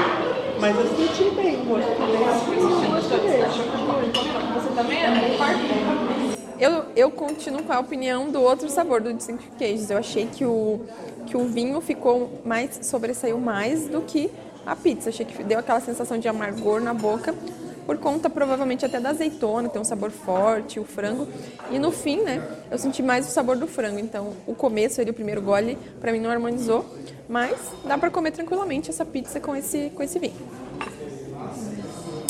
mas 0.61 0.77
eu 0.77 0.85
senti 0.95 1.35
bem 1.35 1.61
o 1.61 1.65
gosto 1.65 1.89
dele. 1.89 2.27
Você 4.53 4.69
também 4.75 5.03
é 5.03 5.07
eu, 6.59 6.85
eu 6.95 7.11
continuo 7.11 7.61
com 7.63 7.71
a 7.71 7.79
opinião 7.79 8.31
do 8.31 8.41
outro 8.41 8.67
sabor, 8.69 8.99
do 8.99 9.13
de 9.13 9.23
cinco 9.23 9.43
queijos. 9.57 9.91
Eu 9.91 9.97
achei 9.97 10.25
que 10.25 10.43
o, 10.43 10.79
que 11.27 11.37
o 11.37 11.45
vinho 11.45 11.79
ficou 11.81 12.41
mais, 12.43 12.79
sobressaiu 12.81 13.37
mais 13.37 13.87
do 13.87 14.01
que 14.01 14.31
a 14.67 14.75
pizza. 14.75 15.09
Achei 15.09 15.25
que 15.25 15.41
deu 15.43 15.57
aquela 15.57 15.79
sensação 15.79 16.19
de 16.19 16.27
amargor 16.27 16.81
na 16.81 16.93
boca, 16.93 17.33
por 17.85 17.97
conta 17.97 18.29
provavelmente 18.29 18.85
até 18.85 18.99
da 18.99 19.11
azeitona, 19.11 19.69
tem 19.69 19.81
um 19.81 19.85
sabor 19.85 20.11
forte, 20.11 20.77
o 20.77 20.83
frango. 20.83 21.25
E 21.71 21.79
no 21.79 21.89
fim, 21.89 22.17
né, 22.17 22.45
eu 22.69 22.77
senti 22.77 23.01
mais 23.01 23.25
o 23.25 23.31
sabor 23.31 23.55
do 23.55 23.65
frango. 23.65 23.97
Então, 23.97 24.33
o 24.45 24.53
começo 24.53 24.99
ali, 24.99 25.09
o 25.09 25.13
primeiro 25.13 25.41
gole, 25.41 25.77
para 26.01 26.11
mim 26.11 26.19
não 26.19 26.29
harmonizou, 26.29 26.85
mas 27.29 27.57
dá 27.85 27.97
para 27.97 28.11
comer 28.11 28.31
tranquilamente 28.31 28.89
essa 28.89 29.05
pizza 29.05 29.39
com 29.39 29.55
esse, 29.55 29.89
com 29.95 30.03
esse 30.03 30.19
vinho. 30.19 30.35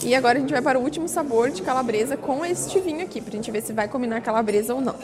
E 0.03 0.13
agora 0.13 0.37
a 0.37 0.41
gente 0.41 0.51
vai 0.51 0.61
para 0.61 0.77
o 0.77 0.83
último 0.83 1.07
sabor 1.07 1.49
de 1.49 1.63
calabresa 1.63 2.15
com 2.15 2.45
este 2.45 2.79
vinho 2.79 3.01
aqui, 3.01 3.19
pra 3.19 3.31
gente 3.31 3.49
ver 3.49 3.63
se 3.63 3.73
vai 3.73 3.87
combinar 3.87 4.21
calabresa 4.21 4.75
ou 4.75 4.79
não. 4.79 4.95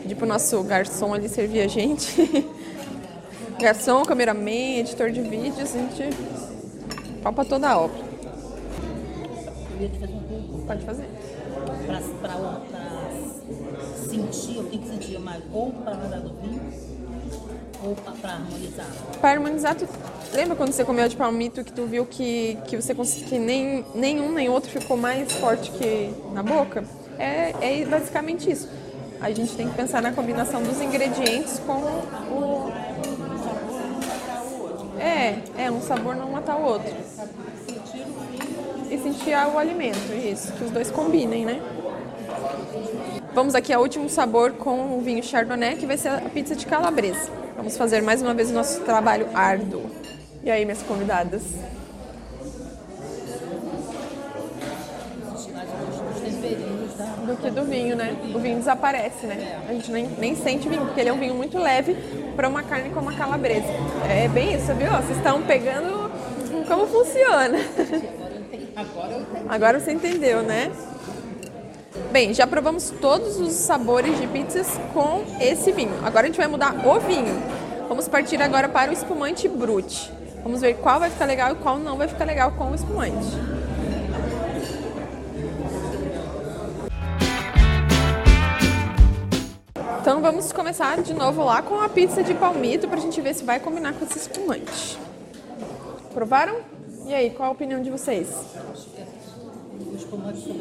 Pedir 0.00 0.14
pro 0.14 0.26
nosso 0.26 0.62
garçom 0.62 1.12
ali 1.12 1.28
servir 1.28 1.60
a 1.60 1.68
gente. 1.68 2.46
garçom, 3.60 4.02
cameraman, 4.04 4.78
editor 4.78 5.10
de 5.10 5.20
vídeos, 5.20 5.74
a 5.74 5.78
gente 5.78 6.45
palpa 7.26 7.44
toda 7.44 7.68
a 7.68 7.78
obra. 7.80 7.98
Eu 9.74 9.82
ia 9.82 9.88
te 9.88 9.98
fazer 9.98 10.12
uma 10.12 10.22
pergunta. 10.22 10.66
Pode 10.66 10.84
fazer. 10.84 11.08
Para 11.86 12.00
sentir, 14.08 14.56
eu 14.56 14.64
tenho 14.64 14.82
que 14.82 14.88
sentir 14.88 15.18
mais 15.18 15.42
ou 15.52 15.68
o 15.68 15.72
paladar 15.72 16.20
do 16.20 16.34
vinho? 16.40 16.62
Ou 17.84 17.96
para 17.96 18.32
harmonizar? 18.32 18.86
Para 19.20 19.30
harmonizar, 19.30 19.74
tu 19.74 19.88
lembra 20.32 20.56
quando 20.56 20.72
você 20.72 20.84
comeu 20.84 21.08
de 21.08 21.16
palmito 21.16 21.64
que 21.64 21.72
tu 21.72 21.84
viu 21.86 22.06
que, 22.06 22.56
que 22.66 22.76
você 22.76 22.94
que 22.94 23.38
nem 23.38 23.84
nenhum 23.94 24.32
nem 24.32 24.48
outro 24.48 24.70
ficou 24.70 24.96
mais 24.96 25.30
forte 25.32 25.70
que 25.72 26.14
na 26.32 26.42
boca? 26.42 26.84
É, 27.18 27.80
é 27.80 27.84
basicamente 27.84 28.50
isso. 28.50 28.68
A 29.20 29.30
gente 29.32 29.54
tem 29.56 29.68
que 29.68 29.74
pensar 29.74 30.00
na 30.00 30.12
combinação 30.12 30.62
dos 30.62 30.80
ingredientes 30.80 31.58
com 31.60 31.72
o. 31.72 32.72
É, 35.06 35.38
é, 35.56 35.70
um 35.70 35.80
sabor 35.80 36.16
não 36.16 36.32
matar 36.32 36.56
o 36.56 36.64
outro. 36.64 36.92
E 38.90 38.98
sentir 38.98 39.34
o 39.34 39.56
alimento, 39.56 40.12
isso, 40.12 40.52
que 40.52 40.64
os 40.64 40.70
dois 40.72 40.90
combinem, 40.90 41.44
né? 41.44 41.62
Vamos 43.32 43.54
aqui 43.54 43.72
ao 43.72 43.82
último 43.82 44.08
sabor 44.08 44.52
com 44.52 44.98
o 44.98 45.00
vinho 45.00 45.22
Chardonnay, 45.22 45.76
que 45.76 45.86
vai 45.86 45.96
ser 45.96 46.08
a 46.08 46.20
pizza 46.22 46.56
de 46.56 46.66
calabresa. 46.66 47.30
Vamos 47.56 47.76
fazer 47.76 48.02
mais 48.02 48.20
uma 48.20 48.34
vez 48.34 48.50
o 48.50 48.54
nosso 48.54 48.80
trabalho 48.80 49.28
árduo. 49.32 49.84
E 50.42 50.50
aí, 50.50 50.64
minhas 50.64 50.82
convidadas? 50.82 51.42
Do 57.26 57.36
que 57.36 57.50
do 57.50 57.64
vinho, 57.64 57.96
né? 57.96 58.16
O 58.32 58.38
vinho 58.38 58.58
desaparece, 58.58 59.26
né? 59.26 59.60
A 59.68 59.72
gente 59.72 59.90
nem, 59.90 60.06
nem 60.06 60.36
sente 60.36 60.68
vinho, 60.68 60.86
porque 60.86 61.00
ele 61.00 61.08
é 61.08 61.12
um 61.12 61.18
vinho 61.18 61.34
muito 61.34 61.58
leve 61.58 61.96
para 62.36 62.48
uma 62.48 62.62
carne 62.62 62.90
como 62.90 63.10
a 63.10 63.14
calabresa. 63.14 63.66
É 64.08 64.28
bem 64.28 64.54
isso, 64.54 64.72
viu? 64.74 64.88
Vocês 64.88 65.16
estão 65.16 65.42
pegando 65.42 66.08
como 66.68 66.86
funciona. 66.86 67.58
Agora 69.48 69.80
você 69.80 69.90
entendeu, 69.90 70.42
né? 70.42 70.70
Bem, 72.12 72.32
já 72.32 72.46
provamos 72.46 72.90
todos 73.00 73.40
os 73.40 73.52
sabores 73.52 74.20
de 74.20 74.26
pizzas 74.28 74.78
com 74.94 75.24
esse 75.40 75.72
vinho. 75.72 75.94
Agora 76.04 76.26
a 76.26 76.26
gente 76.26 76.38
vai 76.38 76.46
mudar 76.46 76.86
o 76.86 77.00
vinho. 77.00 77.42
Vamos 77.88 78.06
partir 78.06 78.40
agora 78.40 78.68
para 78.68 78.90
o 78.90 78.94
espumante 78.94 79.48
Brut. 79.48 80.12
Vamos 80.44 80.60
ver 80.60 80.74
qual 80.74 81.00
vai 81.00 81.10
ficar 81.10 81.24
legal 81.24 81.52
e 81.52 81.54
qual 81.56 81.78
não 81.78 81.96
vai 81.96 82.06
ficar 82.06 82.24
legal 82.24 82.52
com 82.52 82.70
o 82.70 82.74
espumante. 82.74 83.55
Então 90.06 90.20
vamos 90.22 90.52
começar 90.52 91.02
de 91.02 91.12
novo 91.12 91.42
lá 91.42 91.60
com 91.60 91.80
a 91.80 91.88
pizza 91.88 92.22
de 92.22 92.32
palmito 92.32 92.86
para 92.86 92.96
a 92.96 93.00
gente 93.00 93.20
ver 93.20 93.34
se 93.34 93.42
vai 93.42 93.58
combinar 93.58 93.92
com 93.92 94.04
esse 94.04 94.18
espumante. 94.18 94.96
Provaram? 96.14 96.58
E 97.06 97.12
aí, 97.12 97.30
qual 97.30 97.48
a 97.48 97.52
opinião 97.52 97.82
de 97.82 97.90
vocês? 97.90 98.28
O 99.84 99.96
espumante. 99.96 100.54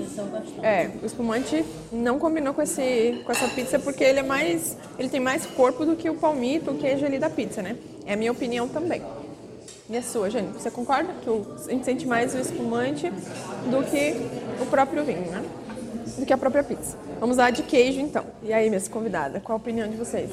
É, 0.63 0.89
o 0.99 1.05
espumante 1.05 1.63
não 1.91 2.17
combinou 2.17 2.55
com, 2.55 2.61
esse, 2.63 3.21
com 3.23 3.31
essa 3.31 3.47
pizza 3.49 3.77
porque 3.77 4.03
ele 4.03 4.17
é 4.17 4.23
mais. 4.23 4.75
ele 4.97 5.09
tem 5.09 5.19
mais 5.19 5.45
corpo 5.45 5.85
do 5.85 5.95
que 5.95 6.09
o 6.09 6.15
palmito, 6.15 6.71
o 6.71 6.77
queijo 6.79 7.05
ali 7.05 7.19
da 7.19 7.29
pizza, 7.29 7.61
né? 7.61 7.77
É 8.03 8.13
a 8.13 8.17
minha 8.17 8.31
opinião 8.31 8.67
também. 8.67 9.03
E 9.87 9.95
a 9.95 10.01
sua, 10.01 10.27
Jane? 10.27 10.47
Você 10.53 10.71
concorda 10.71 11.13
que 11.21 11.29
a 11.29 11.71
gente 11.71 11.85
sente 11.85 12.07
mais 12.07 12.33
o 12.33 12.39
espumante 12.39 13.11
do 13.69 13.83
que 13.83 14.15
o 14.59 14.65
próprio 14.65 15.03
vinho, 15.03 15.29
né? 15.29 15.45
Do 16.17 16.25
que 16.25 16.33
a 16.33 16.37
própria 16.37 16.63
pizza. 16.63 16.97
Vamos 17.19 17.37
lá 17.37 17.49
de 17.49 17.63
queijo 17.63 17.99
então. 17.99 18.25
E 18.41 18.53
aí, 18.53 18.69
minhas 18.69 18.87
convidadas, 18.87 19.41
qual 19.43 19.57
a 19.57 19.61
opinião 19.61 19.87
de 19.87 19.97
vocês? 19.97 20.29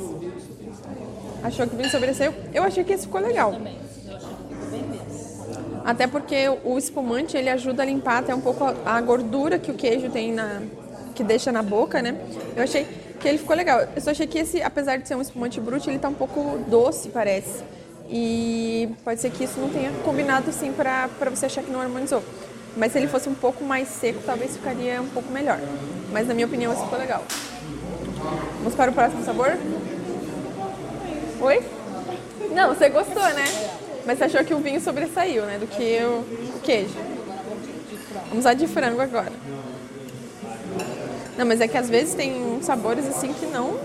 Achou 1.43 1.67
que 1.67 1.75
o 1.75 1.77
vinho 1.77 1.91
sobressaiu? 1.91 2.33
Eu 2.55 2.63
achei 2.63 2.85
que 2.85 2.93
esse 2.93 3.07
ficou 3.07 3.21
legal. 3.21 3.53
Também. 3.53 3.77
Eu 4.07 4.17
achei 4.17 4.29
que 4.29 4.45
ficou 4.45 4.71
bem 4.71 4.83
mesmo. 4.83 5.83
Até 5.85 6.07
porque 6.07 6.49
o 6.65 6.79
espumante 6.79 7.37
ele 7.37 7.49
ajuda 7.49 7.83
a 7.83 7.87
limpar 7.87 8.19
até 8.19 8.33
um 8.35 8.41
pouco 8.41 8.63
a, 8.65 8.75
a 8.85 9.01
gordura 9.01 9.59
que 9.59 9.71
o 9.71 9.75
queijo 9.75 10.09
tem 10.09 10.33
na 10.33 10.63
que 11.15 11.23
deixa 11.23 11.53
na 11.53 11.63
boca, 11.63 12.01
né? 12.01 12.17
Eu 12.57 12.63
achei 12.63 12.87
que 13.21 13.29
ele 13.29 13.39
ficou 13.39 13.55
legal. 13.55 13.81
Eu 13.95 14.01
só 14.01 14.11
achei 14.11 14.27
que 14.27 14.39
esse, 14.39 14.63
apesar 14.63 14.97
de 14.97 15.07
ser 15.07 15.15
um 15.15 15.21
espumante 15.21 15.61
bruto, 15.61 15.91
ele 15.91 15.99
tá 15.99 16.09
um 16.09 16.15
pouco 16.15 16.59
doce, 16.69 17.09
parece. 17.11 17.63
E 18.09 18.89
pode 19.05 19.21
ser 19.21 19.31
que 19.31 19.45
isso 19.45 19.61
não 19.61 19.69
tenha 19.69 19.91
combinado 20.05 20.51
assim 20.51 20.73
para 20.73 21.09
você 21.31 21.47
achar 21.47 21.63
que 21.63 21.71
não 21.71 21.81
harmonizou. 21.81 22.23
Mas 22.77 22.93
se 22.93 22.99
ele 22.99 23.09
fosse 23.09 23.29
um 23.29 23.35
pouco 23.35 23.65
mais 23.65 23.89
seco, 23.89 24.21
talvez 24.25 24.57
ficaria 24.57 25.01
um 25.01 25.09
pouco 25.09 25.31
melhor. 25.31 25.59
Mas 26.11 26.27
na 26.27 26.35
minha 26.35 26.47
opinião, 26.47 26.73
esse 26.73 26.83
ficou 26.83 26.99
legal. 26.99 27.25
Vamos 28.59 28.75
para 28.75 28.91
o 28.91 28.95
próximo 28.95 29.25
sabor? 29.25 29.57
Oi? 31.41 31.63
Não, 32.55 32.75
você 32.75 32.89
gostou, 32.89 33.23
né? 33.23 33.45
Mas 34.07 34.19
você 34.19 34.25
achou 34.25 34.45
que 34.45 34.55
o 34.55 34.59
vinho 34.59 34.81
sobressaiu, 34.81 35.45
né? 35.45 35.59
Do 35.59 35.67
que 35.67 36.01
o 36.05 36.61
queijo. 36.61 36.95
Vamos 38.29 38.45
lá 38.45 38.55
de 38.55 38.67
frango 38.67 39.01
agora. 39.01 39.33
Não, 41.37 41.47
mas 41.47 41.61
é 41.61 41.69
que 41.69 41.79
às 41.79 41.89
vezes 41.89 42.15
tem 42.15 42.43
uns 42.43 42.65
sabores 42.65 43.07
assim 43.07 43.33
que 43.33 43.47
não. 43.47 43.79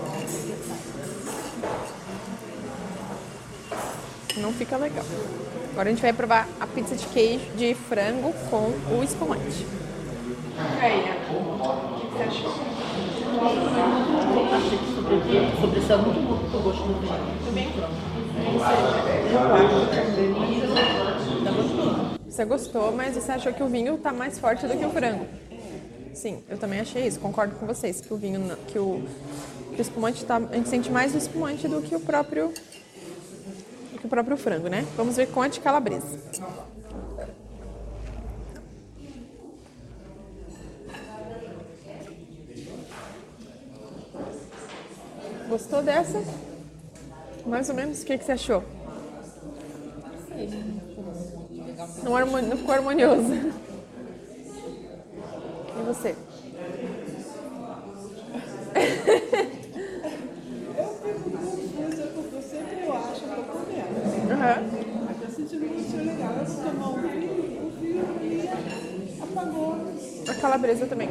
Não 4.40 4.52
fica 4.52 4.76
legal. 4.76 5.04
Agora 5.72 5.88
a 5.88 5.92
gente 5.92 6.02
vai 6.02 6.12
provar 6.12 6.48
a 6.60 6.66
pizza 6.66 6.96
de 6.96 7.06
queijo 7.06 7.44
de 7.56 7.74
frango 7.74 8.32
com 8.50 8.72
o 8.94 9.02
espumante. 9.02 9.66
E 10.78 10.84
aí? 10.84 11.00
O 11.30 12.00
que 12.00 12.06
você 12.16 12.24
achou? 12.24 12.52
Muito 15.88 16.62
gosto 16.62 17.52
bem? 17.54 17.68
Tá. 17.72 17.88
Você 22.28 22.44
gostou, 22.44 22.92
mas 22.92 23.14
você 23.14 23.32
achou 23.32 23.52
que 23.52 23.62
o 23.62 23.66
vinho 23.66 23.98
tá 23.98 24.12
mais 24.12 24.38
forte 24.38 24.66
do 24.66 24.76
que 24.76 24.84
o 24.84 24.90
frango. 24.90 25.26
Sim, 26.14 26.42
eu 26.48 26.58
também 26.58 26.80
achei 26.80 27.06
isso. 27.06 27.20
Concordo 27.20 27.54
com 27.54 27.66
vocês 27.66 28.00
que 28.00 28.12
o 28.12 28.16
vinho, 28.16 28.56
que 28.66 28.78
o, 28.78 29.02
que 29.74 29.80
o 29.80 29.82
espumante 29.82 30.24
tá, 30.24 30.36
a 30.36 30.56
gente 30.56 30.68
sente 30.68 30.90
mais 30.90 31.14
o 31.14 31.18
espumante 31.18 31.68
do 31.68 31.80
que 31.80 31.94
o 31.94 32.00
próprio, 32.00 32.52
que 34.00 34.06
o 34.06 34.08
próprio 34.08 34.36
frango, 34.36 34.68
né? 34.68 34.86
Vamos 34.96 35.16
ver 35.16 35.26
com 35.28 35.42
a 35.42 35.48
de 35.48 35.60
calabresa. 35.60 36.18
Gostou 45.48 45.82
dessa? 45.82 46.22
Mais 47.46 47.68
ou 47.68 47.74
menos. 47.74 48.02
O 48.02 48.04
que, 48.04 48.18
que 48.18 48.24
você 48.24 48.32
achou? 48.32 48.62
Não, 52.02 52.42
não 52.42 52.56
ficou 52.56 52.74
harmonioso. 52.74 53.32
E 55.78 55.82
você? 55.82 56.14
Eu 60.76 60.88
fico 60.88 61.30
confusa 61.30 62.06
porque 62.14 62.34
eu 62.34 62.42
sempre 62.42 62.82
eu 62.84 62.92
acho 62.92 63.20
que 63.20 63.30
eu 63.30 63.36
tô 63.36 63.42
comendo. 63.42 64.32
Aham. 64.32 64.56
Mas 65.06 65.22
eu 65.22 65.30
senti 65.36 65.56
um 65.56 65.68
gostinho 65.68 66.04
legal. 66.04 66.32
Eu 66.34 66.46
fui 66.46 66.64
tomar 66.64 66.88
um 66.88 67.08
vinho, 67.08 67.66
o 67.66 67.70
vinho 67.80 68.06
e 68.22 69.22
apagou. 69.22 69.76
A 70.28 70.34
calabresa 70.48 70.86
também. 70.86 71.10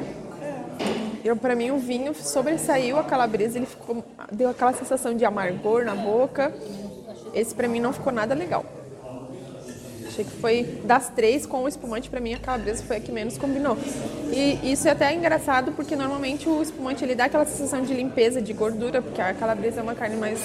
Eu, 1.24 1.36
pra 1.36 1.56
mim, 1.56 1.72
o 1.72 1.78
vinho 1.78 2.14
sobressaiu 2.16 2.98
a 2.98 3.04
calabresa, 3.04 3.58
ele 3.58 3.66
ficou, 3.66 4.04
deu 4.32 4.50
aquela 4.50 4.74
sensação 4.74 5.14
de 5.14 5.26
amargor 5.26 5.84
na 5.84 5.94
boca. 5.94 6.54
Esse 7.34 7.54
pra 7.54 7.68
mim 7.68 7.80
não 7.80 7.94
ficou 7.94 8.12
nada 8.12 8.34
legal. 8.34 8.66
Achei 10.08 10.26
que 10.26 10.32
foi 10.32 10.64
das 10.86 11.10
três 11.10 11.46
com 11.46 11.64
o 11.64 11.68
espumante, 11.68 12.10
pra 12.10 12.20
mim 12.20 12.34
a 12.34 12.40
calabresa 12.40 12.82
foi 12.84 12.98
a 12.98 13.00
que 13.00 13.12
menos 13.12 13.38
combinou. 13.38 13.78
E 14.32 14.72
isso 14.72 14.88
é 14.88 14.92
até 14.92 15.14
engraçado 15.14 15.74
porque 15.74 15.96
normalmente 15.96 16.50
o 16.50 16.62
espumante 16.62 17.04
ele 17.04 17.14
dá 17.14 17.26
aquela 17.26 17.46
sensação 17.46 17.84
de 17.84 17.94
limpeza, 17.94 18.42
de 18.42 18.54
gordura, 18.54 19.02
porque 19.02 19.22
a 19.22 19.34
calabresa 19.34 19.82
é 19.82 19.84
uma 19.84 19.94
carne 19.94 20.16
mais, 20.16 20.40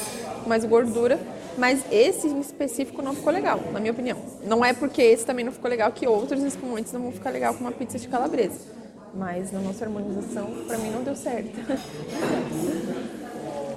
mais 0.47 0.65
gordura. 0.65 1.19
Mas 1.57 1.85
esse 1.91 2.27
em 2.27 2.41
específico 2.41 3.03
não 3.03 3.15
ficou 3.15 3.33
legal, 3.33 3.61
na 3.73 3.79
minha 3.79 3.93
opinião. 3.93 4.19
Não 4.45 4.65
é 4.65 4.73
porque 4.73 5.01
esse 5.01 5.25
também 5.25 5.45
não 5.45 5.53
ficou 5.53 5.71
legal 5.71 5.93
que 5.93 6.07
outros 6.07 6.43
espumantes 6.43 6.93
não 6.93 7.03
vão 7.03 7.13
ficar 7.13 7.31
legal 7.31 7.55
com 7.55 7.61
uma 7.61 7.73
pizza 7.73 7.99
de 7.99 8.09
calabresa. 8.09 8.82
Mas 9.15 9.53
na 9.53 9.61
nossa 9.61 9.85
harmonização, 9.85 10.51
pra 10.67 10.79
mim 10.79 10.91
não 10.91 11.03
deu 11.03 11.15
certo. 11.15 11.51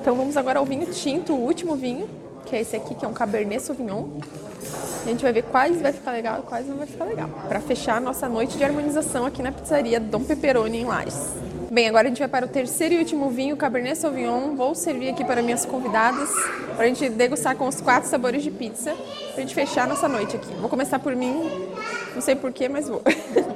Então 0.06 0.16
vamos 0.16 0.38
agora 0.38 0.60
ao 0.60 0.66
vinho 0.66 0.86
tinto, 0.94 1.34
o 1.34 1.40
último 1.40 1.76
vinho, 1.76 2.08
que 2.46 2.56
é 2.56 2.62
esse 2.62 2.76
aqui, 2.76 2.94
que 2.94 3.04
é 3.04 3.08
um 3.08 3.12
Cabernet 3.12 3.60
Sauvignon. 3.60 4.06
A 5.04 5.10
gente 5.10 5.24
vai 5.24 5.34
ver 5.34 5.42
quais 5.46 5.82
vai 5.82 5.92
ficar 5.92 6.12
legal 6.12 6.42
e 6.42 6.42
quais 6.44 6.68
não 6.68 6.78
vai 6.78 6.86
ficar 6.86 7.06
legal. 7.06 7.28
Para 7.48 7.60
fechar 7.60 7.98
a 7.98 8.00
nossa 8.00 8.30
noite 8.30 8.56
de 8.56 8.64
harmonização 8.64 9.26
aqui 9.26 9.42
na 9.42 9.52
pizzaria 9.52 10.00
Dom 10.00 10.24
Pepperoni 10.24 10.82
em 10.82 10.86
Lages. 10.86 11.34
Bem, 11.72 11.90
agora 11.90 12.06
a 12.06 12.10
gente 12.10 12.20
vai 12.20 12.28
para 12.28 12.46
o 12.46 12.50
terceiro 12.50 12.94
e 12.94 13.00
último 13.00 13.32
vinho, 13.32 13.58
Cabernet 13.58 13.98
Sauvignon. 13.98 14.56
Vou 14.56 14.76
servir 14.76 15.10
aqui 15.10 15.26
para 15.26 15.42
minhas 15.42 15.66
convidadas, 15.66 16.30
para 16.76 16.86
a 16.86 16.88
gente 16.88 17.10
degustar 17.10 17.56
com 17.56 17.68
os 17.68 17.82
quatro 17.82 18.08
sabores 18.08 18.44
de 18.44 18.52
pizza, 18.52 18.94
para 18.94 19.38
a 19.38 19.42
gente 19.42 19.56
fechar 19.56 19.86
a 19.86 19.88
nossa 19.88 20.08
noite 20.08 20.36
aqui. 20.36 20.54
Vou 20.62 20.70
começar 20.70 21.00
por 21.00 21.16
mim, 21.16 21.50
não 22.14 22.22
sei 22.22 22.36
porquê, 22.36 22.70
mas 22.70 22.88
vou. 22.88 23.02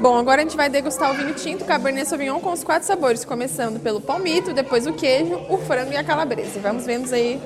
Bom, 0.00 0.16
agora 0.16 0.40
a 0.40 0.44
gente 0.44 0.56
vai 0.56 0.70
degustar 0.70 1.10
o 1.10 1.14
vinho 1.14 1.34
tinto 1.34 1.62
Cabernet 1.66 2.08
Sauvignon 2.08 2.40
com 2.40 2.52
os 2.52 2.64
quatro 2.64 2.86
sabores, 2.86 3.22
começando 3.22 3.78
pelo 3.78 4.00
palmito, 4.00 4.54
depois 4.54 4.86
o 4.86 4.94
queijo, 4.94 5.38
o 5.50 5.58
frango 5.58 5.92
e 5.92 5.96
a 5.96 6.02
calabresa. 6.02 6.58
Vamos 6.58 6.86
vendo 6.86 7.12
aí 7.12 7.38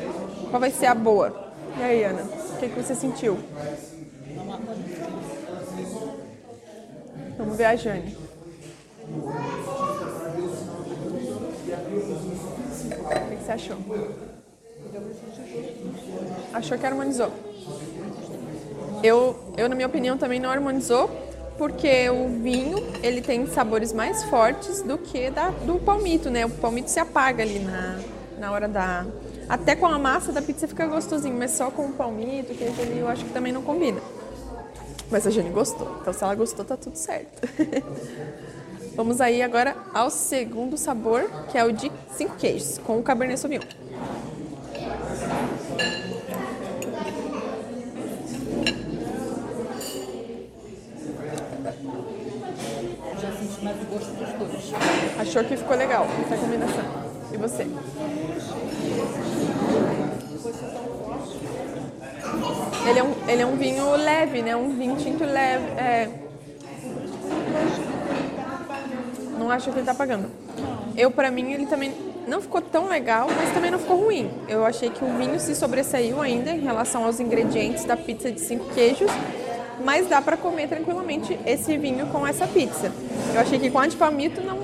qual 0.50 0.60
vai 0.60 0.70
ser 0.70 0.86
a 0.86 0.94
boa. 0.94 1.52
E 1.76 1.82
aí, 1.82 2.04
Ana, 2.04 2.22
o 2.22 2.56
que, 2.58 2.68
que 2.68 2.80
você 2.80 2.94
sentiu? 2.94 3.36
Vamos 7.36 7.56
ver 7.56 7.64
a 7.64 7.74
Jane. 7.74 8.16
O 8.16 9.30
que 13.30 13.44
você 13.44 13.52
achou? 13.52 13.76
Achou 16.52 16.78
que 16.78 16.86
harmonizou? 16.86 17.32
Eu, 19.02 19.36
eu, 19.56 19.68
na 19.68 19.74
minha 19.74 19.88
opinião, 19.88 20.16
também 20.16 20.38
não 20.38 20.50
harmonizou, 20.50 21.10
porque 21.56 22.08
o 22.10 22.28
vinho 22.40 22.76
ele 23.02 23.20
tem 23.20 23.46
sabores 23.46 23.92
mais 23.92 24.24
fortes 24.24 24.82
do 24.82 24.98
que 24.98 25.30
da, 25.30 25.50
do 25.50 25.78
palmito, 25.78 26.30
né? 26.30 26.46
O 26.46 26.50
palmito 26.50 26.90
se 26.90 26.98
apaga 26.98 27.42
ali 27.42 27.58
na, 27.58 27.98
na 28.38 28.52
hora 28.52 28.68
da. 28.68 29.06
Até 29.48 29.76
com 29.76 29.86
a 29.86 29.98
massa 29.98 30.32
da 30.32 30.40
pizza 30.40 30.66
fica 30.66 30.86
gostosinho, 30.86 31.36
mas 31.36 31.50
só 31.50 31.70
com 31.70 31.86
o 31.86 31.92
palmito, 31.92 32.54
queijo 32.54 32.80
ali, 32.80 32.98
eu 32.98 33.08
acho 33.08 33.24
que 33.24 33.32
também 33.32 33.52
não 33.52 33.62
combina. 33.62 34.00
Mas 35.10 35.26
a 35.26 35.30
Jane 35.30 35.50
gostou, 35.50 35.98
então 36.00 36.12
se 36.12 36.24
ela 36.24 36.34
gostou, 36.34 36.64
tá 36.64 36.76
tudo 36.76 36.96
certo. 36.96 37.46
Vamos 38.96 39.20
aí 39.20 39.42
agora 39.42 39.76
ao 39.92 40.08
segundo 40.08 40.78
sabor, 40.78 41.28
que 41.50 41.58
é 41.58 41.64
o 41.64 41.72
de 41.72 41.90
cinco 42.16 42.36
queijos, 42.36 42.78
com 42.78 42.98
o 42.98 43.02
Cabernet 43.02 43.38
Sauvignon. 43.40 43.66
Já 53.20 53.32
senti 53.32 53.64
mais 53.64 53.82
o 53.82 53.84
gosto 53.86 54.10
dos 54.12 54.28
dois. 54.32 55.03
Achou 55.18 55.44
que 55.44 55.56
ficou 55.56 55.76
legal 55.76 56.06
essa 56.24 56.36
combinação? 56.36 56.84
E 57.32 57.36
você? 57.36 57.66
Ele 62.88 62.98
é 62.98 63.02
um, 63.02 63.14
ele 63.28 63.42
é 63.42 63.46
um 63.46 63.56
vinho 63.56 63.90
leve, 63.96 64.42
né? 64.42 64.54
Um 64.54 64.70
vinho 64.70 64.96
tinto 64.96 65.24
leve. 65.24 65.64
É... 65.78 66.08
Não 69.38 69.50
acho 69.50 69.70
que 69.70 69.78
ele 69.78 69.86
tá 69.86 69.94
pagando. 69.94 70.30
Eu, 70.96 71.10
pra 71.10 71.30
mim, 71.30 71.52
ele 71.52 71.66
também 71.66 71.92
não 72.26 72.40
ficou 72.40 72.60
tão 72.60 72.86
legal, 72.86 73.28
mas 73.36 73.52
também 73.52 73.70
não 73.70 73.78
ficou 73.78 74.04
ruim. 74.04 74.30
Eu 74.48 74.64
achei 74.64 74.90
que 74.90 75.04
o 75.04 75.08
vinho 75.16 75.38
se 75.38 75.54
sobressaiu 75.54 76.20
ainda 76.20 76.50
em 76.50 76.60
relação 76.60 77.04
aos 77.04 77.20
ingredientes 77.20 77.84
da 77.84 77.96
pizza 77.96 78.30
de 78.30 78.40
cinco 78.40 78.66
queijos, 78.74 79.10
mas 79.84 80.08
dá 80.08 80.22
pra 80.22 80.36
comer 80.36 80.68
tranquilamente 80.68 81.38
esse 81.46 81.76
vinho 81.76 82.06
com 82.06 82.26
essa 82.26 82.46
pizza. 82.46 82.92
Eu 83.34 83.40
achei 83.40 83.58
que 83.58 83.70
com 83.70 83.78
a 83.78 83.86
de 83.86 83.96
palmito 83.96 84.40
não, 84.40 84.58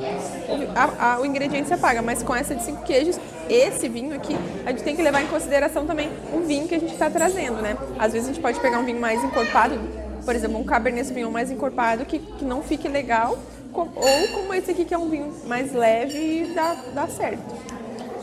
a, 0.75 1.15
a, 1.15 1.21
o 1.21 1.27
ingrediente 1.27 1.69
se 1.69 1.75
apaga, 1.75 2.03
mas 2.03 2.23
com 2.23 2.35
essa 2.35 2.55
de 2.55 2.63
cinco 2.63 2.83
queijos, 2.83 3.19
esse 3.49 3.89
vinho 3.89 4.15
aqui, 4.15 4.37
a 4.65 4.71
gente 4.71 4.83
tem 4.83 4.95
que 4.95 5.03
levar 5.03 5.23
em 5.23 5.27
consideração 5.27 5.87
também 5.87 6.11
o 6.33 6.41
vinho 6.41 6.69
que 6.69 6.75
a 6.75 6.79
gente 6.79 6.93
está 6.93 7.11
trazendo, 7.11 7.61
né? 7.61 7.77
Às 7.99 8.13
vezes 8.13 8.29
a 8.29 8.33
gente 8.33 8.43
pode 8.43 8.61
pegar 8.61 8.79
um 8.79 8.85
vinho 8.85 9.01
mais 9.01 9.23
encorpado, 9.23 9.79
por 10.25 10.35
exemplo, 10.35 10.59
um 10.59 10.65
Cabernet 10.65 11.07
Sauvignon 11.07 11.31
mais 11.31 11.51
encorpado 11.51 12.05
que, 12.05 12.19
que 12.19 12.45
não 12.45 12.63
fique 12.63 12.89
legal, 12.89 13.39
com, 13.73 13.83
ou 13.83 14.29
como 14.33 14.55
esse 14.55 14.71
aqui 14.71 14.85
que 14.85 14.95
é 14.95 14.99
um 14.99 15.09
vinho 15.09 15.33
mais 15.47 15.73
leve 15.73 16.19
e 16.19 16.55
dá, 16.55 16.77
dá 16.95 17.09
certo. 17.09 17.43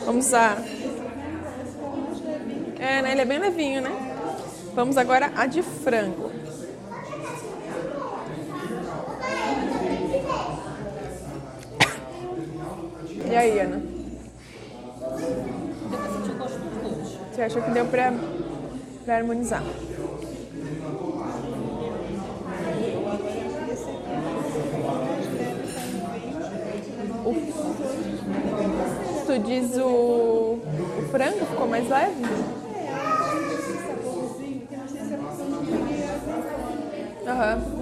Vamos 0.04 0.26
usar. 0.26 0.62
É, 2.78 3.02
né? 3.02 3.12
Ele 3.12 3.20
é 3.20 3.24
bem 3.24 3.38
levinho, 3.38 3.82
né? 3.82 3.90
Vamos 4.74 4.96
agora 4.96 5.32
a 5.36 5.46
de 5.46 5.62
frango. 5.62 6.27
E 13.30 13.36
aí, 13.36 13.60
Ana? 13.60 13.76
Deu 15.90 15.98
pra 15.98 16.10
sentir 16.10 16.30
o 16.30 16.38
gosto 16.38 16.58
dos 16.58 16.82
dois. 16.82 17.18
Você 17.34 17.42
achou 17.42 17.62
que 17.62 17.70
deu 17.70 17.84
pra, 17.86 18.12
pra 19.04 19.16
harmonizar? 19.16 19.62
O, 27.24 27.34
tu 29.26 29.38
diz 29.40 29.76
o, 29.76 30.58
o 30.58 31.08
frango 31.10 31.44
ficou 31.44 31.68
mais 31.68 31.88
leve? 31.88 32.22
Aham. 37.26 37.77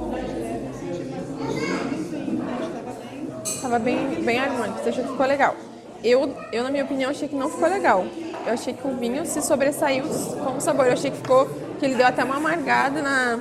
Tava 3.67 3.81
bem, 3.81 4.23
bem 4.23 4.39
harmônico, 4.39 4.79
você 4.79 4.91
achou 4.91 5.03
que 5.03 5.11
ficou 5.11 5.27
legal. 5.27 5.57
Eu, 6.05 6.33
eu, 6.53 6.63
na 6.63 6.71
minha 6.71 6.85
opinião, 6.85 7.11
achei 7.11 7.27
que 7.27 7.35
não 7.35 7.51
ficou 7.51 7.69
legal. 7.69 8.07
Eu 8.47 8.53
achei 8.53 8.73
que 8.73 8.87
o 8.87 8.97
vinho 8.97 9.27
se 9.27 9.43
sobressaiu 9.43 10.05
com 10.05 10.57
o 10.57 10.61
sabor. 10.61 10.87
Eu 10.87 10.93
achei 10.93 11.11
que 11.11 11.17
ficou, 11.17 11.47
que 11.77 11.85
ele 11.85 11.97
deu 11.97 12.07
até 12.07 12.23
uma 12.23 12.37
amargada 12.37 13.03
na, 13.03 13.41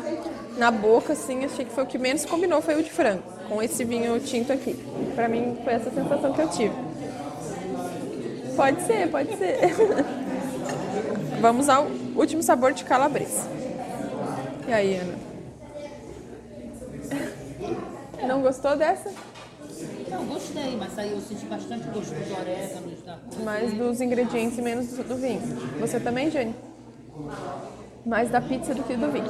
na 0.58 0.72
boca, 0.72 1.14
assim. 1.14 1.46
Achei 1.46 1.64
que 1.64 1.72
foi 1.72 1.84
o 1.84 1.86
que 1.86 2.00
menos 2.00 2.26
combinou, 2.26 2.60
foi 2.60 2.74
o 2.74 2.82
de 2.82 2.90
frango, 2.90 3.22
com 3.48 3.62
esse 3.62 3.86
vinho 3.86 4.20
tinto 4.20 4.52
aqui. 4.52 4.74
Pra 5.14 5.28
mim, 5.28 5.60
foi 5.64 5.74
essa 5.74 5.92
sensação 5.92 6.34
que 6.34 6.42
eu 6.42 6.50
tive. 6.50 6.74
Pode 8.56 8.82
ser, 8.82 9.08
pode 9.12 9.38
ser. 9.38 9.60
Vamos 11.40 11.70
ao 11.70 11.86
último 12.16 12.42
sabor 12.42 12.74
de 12.74 12.84
calabresa. 12.84 13.48
E 14.68 14.74
aí, 14.74 14.96
Ana? 14.96 15.14
Não 18.28 18.42
gostou 18.42 18.76
dessa? 18.76 19.12
Não, 20.16 20.26
gostei, 20.28 20.78
mas 20.78 20.98
aí 20.98 21.12
eu 21.12 21.20
senti 21.20 21.46
bastante 21.46 21.84
gosto 21.90 22.14
dos 22.14 22.40
oréganos, 22.40 23.02
da. 23.06 23.18
Mais 23.44 23.74
dos 23.74 24.00
ingredientes 24.00 24.58
e 24.58 24.62
menos 24.62 24.88
do, 24.88 25.04
do 25.04 25.16
vinho. 25.18 25.42
Você 25.80 26.00
também, 26.00 26.32
Jane? 26.32 26.56
Mais 28.06 28.30
da 28.30 28.40
pizza 28.40 28.74
do 28.74 28.82
que 28.84 28.96
do 28.96 29.12
vinho. 29.12 29.30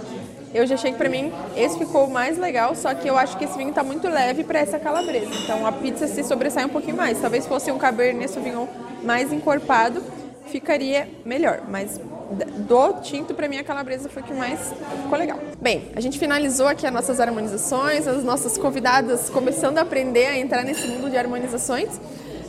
Eu 0.54 0.68
já 0.68 0.76
achei 0.76 0.92
que 0.92 0.98
pra 0.98 1.10
mim 1.10 1.32
esse 1.56 1.78
ficou 1.78 2.08
mais 2.08 2.38
legal, 2.38 2.76
só 2.76 2.94
que 2.94 3.08
eu 3.08 3.18
acho 3.18 3.36
que 3.38 3.46
esse 3.46 3.58
vinho 3.58 3.74
tá 3.74 3.84
muito 3.84 4.08
leve 4.08 4.44
pra 4.44 4.60
essa 4.60 4.78
calabresa. 4.78 5.34
Então 5.44 5.66
a 5.66 5.72
pizza 5.72 6.08
se 6.08 6.24
sobressai 6.24 6.66
um 6.66 6.70
pouquinho 6.70 6.96
mais. 6.96 7.20
Talvez 7.20 7.48
fosse 7.48 7.72
um 7.72 7.80
Cabernet 7.80 8.30
Sauvignon 8.30 8.68
mais 9.04 9.34
encorpado, 9.34 10.04
ficaria 10.46 11.10
melhor. 11.26 11.64
Mas 11.68 12.00
do 12.32 13.02
tinto, 13.02 13.34
pra 13.34 13.48
mim, 13.48 13.58
a 13.58 13.64
calabresa 13.64 14.10
foi 14.10 14.22
o 14.22 14.26
que 14.26 14.34
mais 14.34 14.74
ficou 15.04 15.18
legal. 15.18 15.40
Bem, 15.62 15.92
a 15.96 16.02
gente 16.02 16.18
finalizou 16.18 16.68
aqui 16.68 16.86
as 16.86 16.94
nossas 16.94 17.20
harmonizações, 17.20 18.08
as 18.08 18.24
nossas 18.24 18.58
convidadas 18.58 19.30
começando 19.30 19.78
a 19.78 19.82
aprender 19.82 20.28
a 20.28 20.38
entrar 20.38 20.64
nesse 20.64 20.88
mundo 20.88 21.10
de 21.10 21.18
harmonizações. 21.18 22.00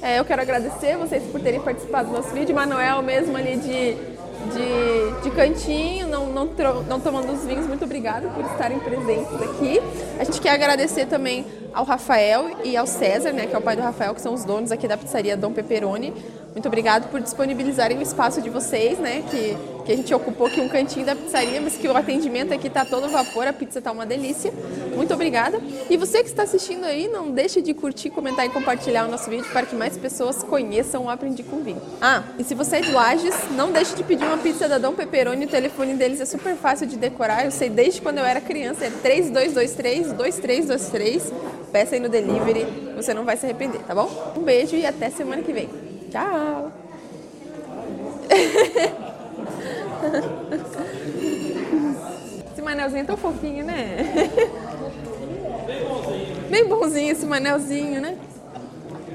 É, 0.03 0.19
eu 0.19 0.25
quero 0.25 0.43
agradecer 0.43 0.97
vocês 0.97 1.23
por 1.25 1.41
terem 1.41 1.61
participado 1.61 2.09
do 2.09 2.17
nosso 2.17 2.31
vídeo. 2.31 2.55
Manuel 2.55 3.03
mesmo 3.03 3.37
ali 3.37 3.57
de 3.57 4.15
de, 4.46 5.22
de 5.22 5.30
cantinho, 5.30 6.06
não, 6.06 6.26
não, 6.26 6.48
não 6.88 7.00
tomando 7.00 7.32
os 7.32 7.44
vinhos. 7.44 7.66
Muito 7.66 7.85
obrigada 7.85 8.28
por 8.28 8.44
estarem 8.44 8.78
presentes 8.78 9.35
aqui. 9.35 9.80
A 10.18 10.24
gente 10.24 10.40
quer 10.40 10.50
agradecer 10.50 11.06
também 11.06 11.46
ao 11.72 11.85
Rafael 11.85 12.56
e 12.64 12.76
ao 12.76 12.87
César, 12.87 13.32
né, 13.32 13.46
que 13.46 13.54
é 13.54 13.59
o 13.59 13.62
pai 13.62 13.76
do 13.76 13.82
Rafael, 13.82 14.14
que 14.14 14.20
são 14.20 14.32
os 14.32 14.44
donos 14.44 14.72
aqui 14.72 14.88
da 14.88 14.96
pizzaria 14.96 15.37
Dom 15.37 15.52
Peperoni. 15.52 16.12
Muito 16.52 16.66
obrigado 16.66 17.11
por 17.11 17.20
disponibilizarem 17.20 17.98
o 17.98 18.02
espaço 18.02 18.40
de 18.40 18.48
vocês, 18.48 18.98
né, 18.98 19.22
que, 19.30 19.56
que 19.87 19.92
a 19.92 19.96
gente 19.96 20.12
ocupou 20.12 20.49
aqui 20.49 20.61
um 20.61 20.68
cantinho 20.68 21.07
da 21.07 21.14
pizzaria, 21.14 21.61
mas 21.61 21.77
que 21.77 21.87
o 21.87 21.96
atendimento 21.96 22.53
aqui 22.53 22.66
está 22.66 22.85
todo 22.85 23.09
vapor, 23.09 23.46
a 23.46 23.53
pizza 23.53 23.79
está 23.79 23.92
uma 23.92 24.05
delícia. 24.05 24.53
Muito 24.96 25.14
obrigada. 25.14 25.61
E 25.88 25.96
você 25.96 26.25
que 26.25 26.29
está 26.29 26.42
assistindo 26.42 26.85
aí, 26.85 27.07
não 27.07 27.31
deixe 27.31 27.62
de 27.62 27.72
curtir, 27.72 28.11
comentar 28.11 28.44
e 28.44 28.49
compartilhar 28.49 29.07
o 29.07 29.11
nosso 29.11 29.31
vídeo 29.31 29.46
para 29.53 29.64
que 29.64 29.77
mais 29.77 29.96
pessoas 29.96 30.42
conheçam 30.42 31.05
o 31.05 31.09
Aprendi 31.11 31.44
com 31.44 31.62
Vinho. 31.62 31.81
Ah, 32.01 32.25
e 32.37 32.42
se 32.42 32.55
você 32.55 32.77
é 32.77 32.81
de 32.81 32.90
Lages, 32.90 33.35
não 33.53 33.70
deixe 33.70 33.94
de 33.94 34.03
pedir 34.03 34.25
uma 34.25 34.38
pizza 34.38 34.68
da 34.68 34.79
Dom 34.79 34.92
Peperoni, 34.92 35.44
o 35.44 35.49
telefone 35.49 35.94
deles 35.94 36.20
é 36.20 36.27
super 36.27 36.57
fácil 36.57 36.88
de 36.88 36.96
decorar, 36.96 37.44
eu 37.44 37.53
sei 37.53 37.70
desde 37.70 38.01
quando 38.01 38.18
eu 38.18 38.25
era 38.25 38.40
criança, 38.40 38.87
é 38.87 38.90
3223 38.90 40.12
2323. 40.12 41.33
Peça 41.70 41.94
aí 41.94 42.01
no 42.01 42.09
delivery, 42.09 42.66
você 42.96 43.14
não 43.14 43.25
vai 43.25 43.37
se 43.37 43.46
arrepender, 43.46 43.83
tá 43.83 43.94
bom? 43.94 44.35
Um 44.37 44.42
beijo 44.42 44.75
e 44.75 44.85
até 44.85 45.11
semana 45.11 45.42
que 45.42 45.53
vem. 45.53 45.68
Tchau! 46.11 46.72
Esse 52.53 52.62
manelzinho 52.62 53.03
é 53.03 53.05
tão 53.05 53.16
fofinho, 53.16 53.64
né? 53.64 53.97
Bem 56.51 56.69
bonzinho 56.69 57.12
esse 57.12 57.27
manelzinho, 57.27 58.01
né? 58.01 58.16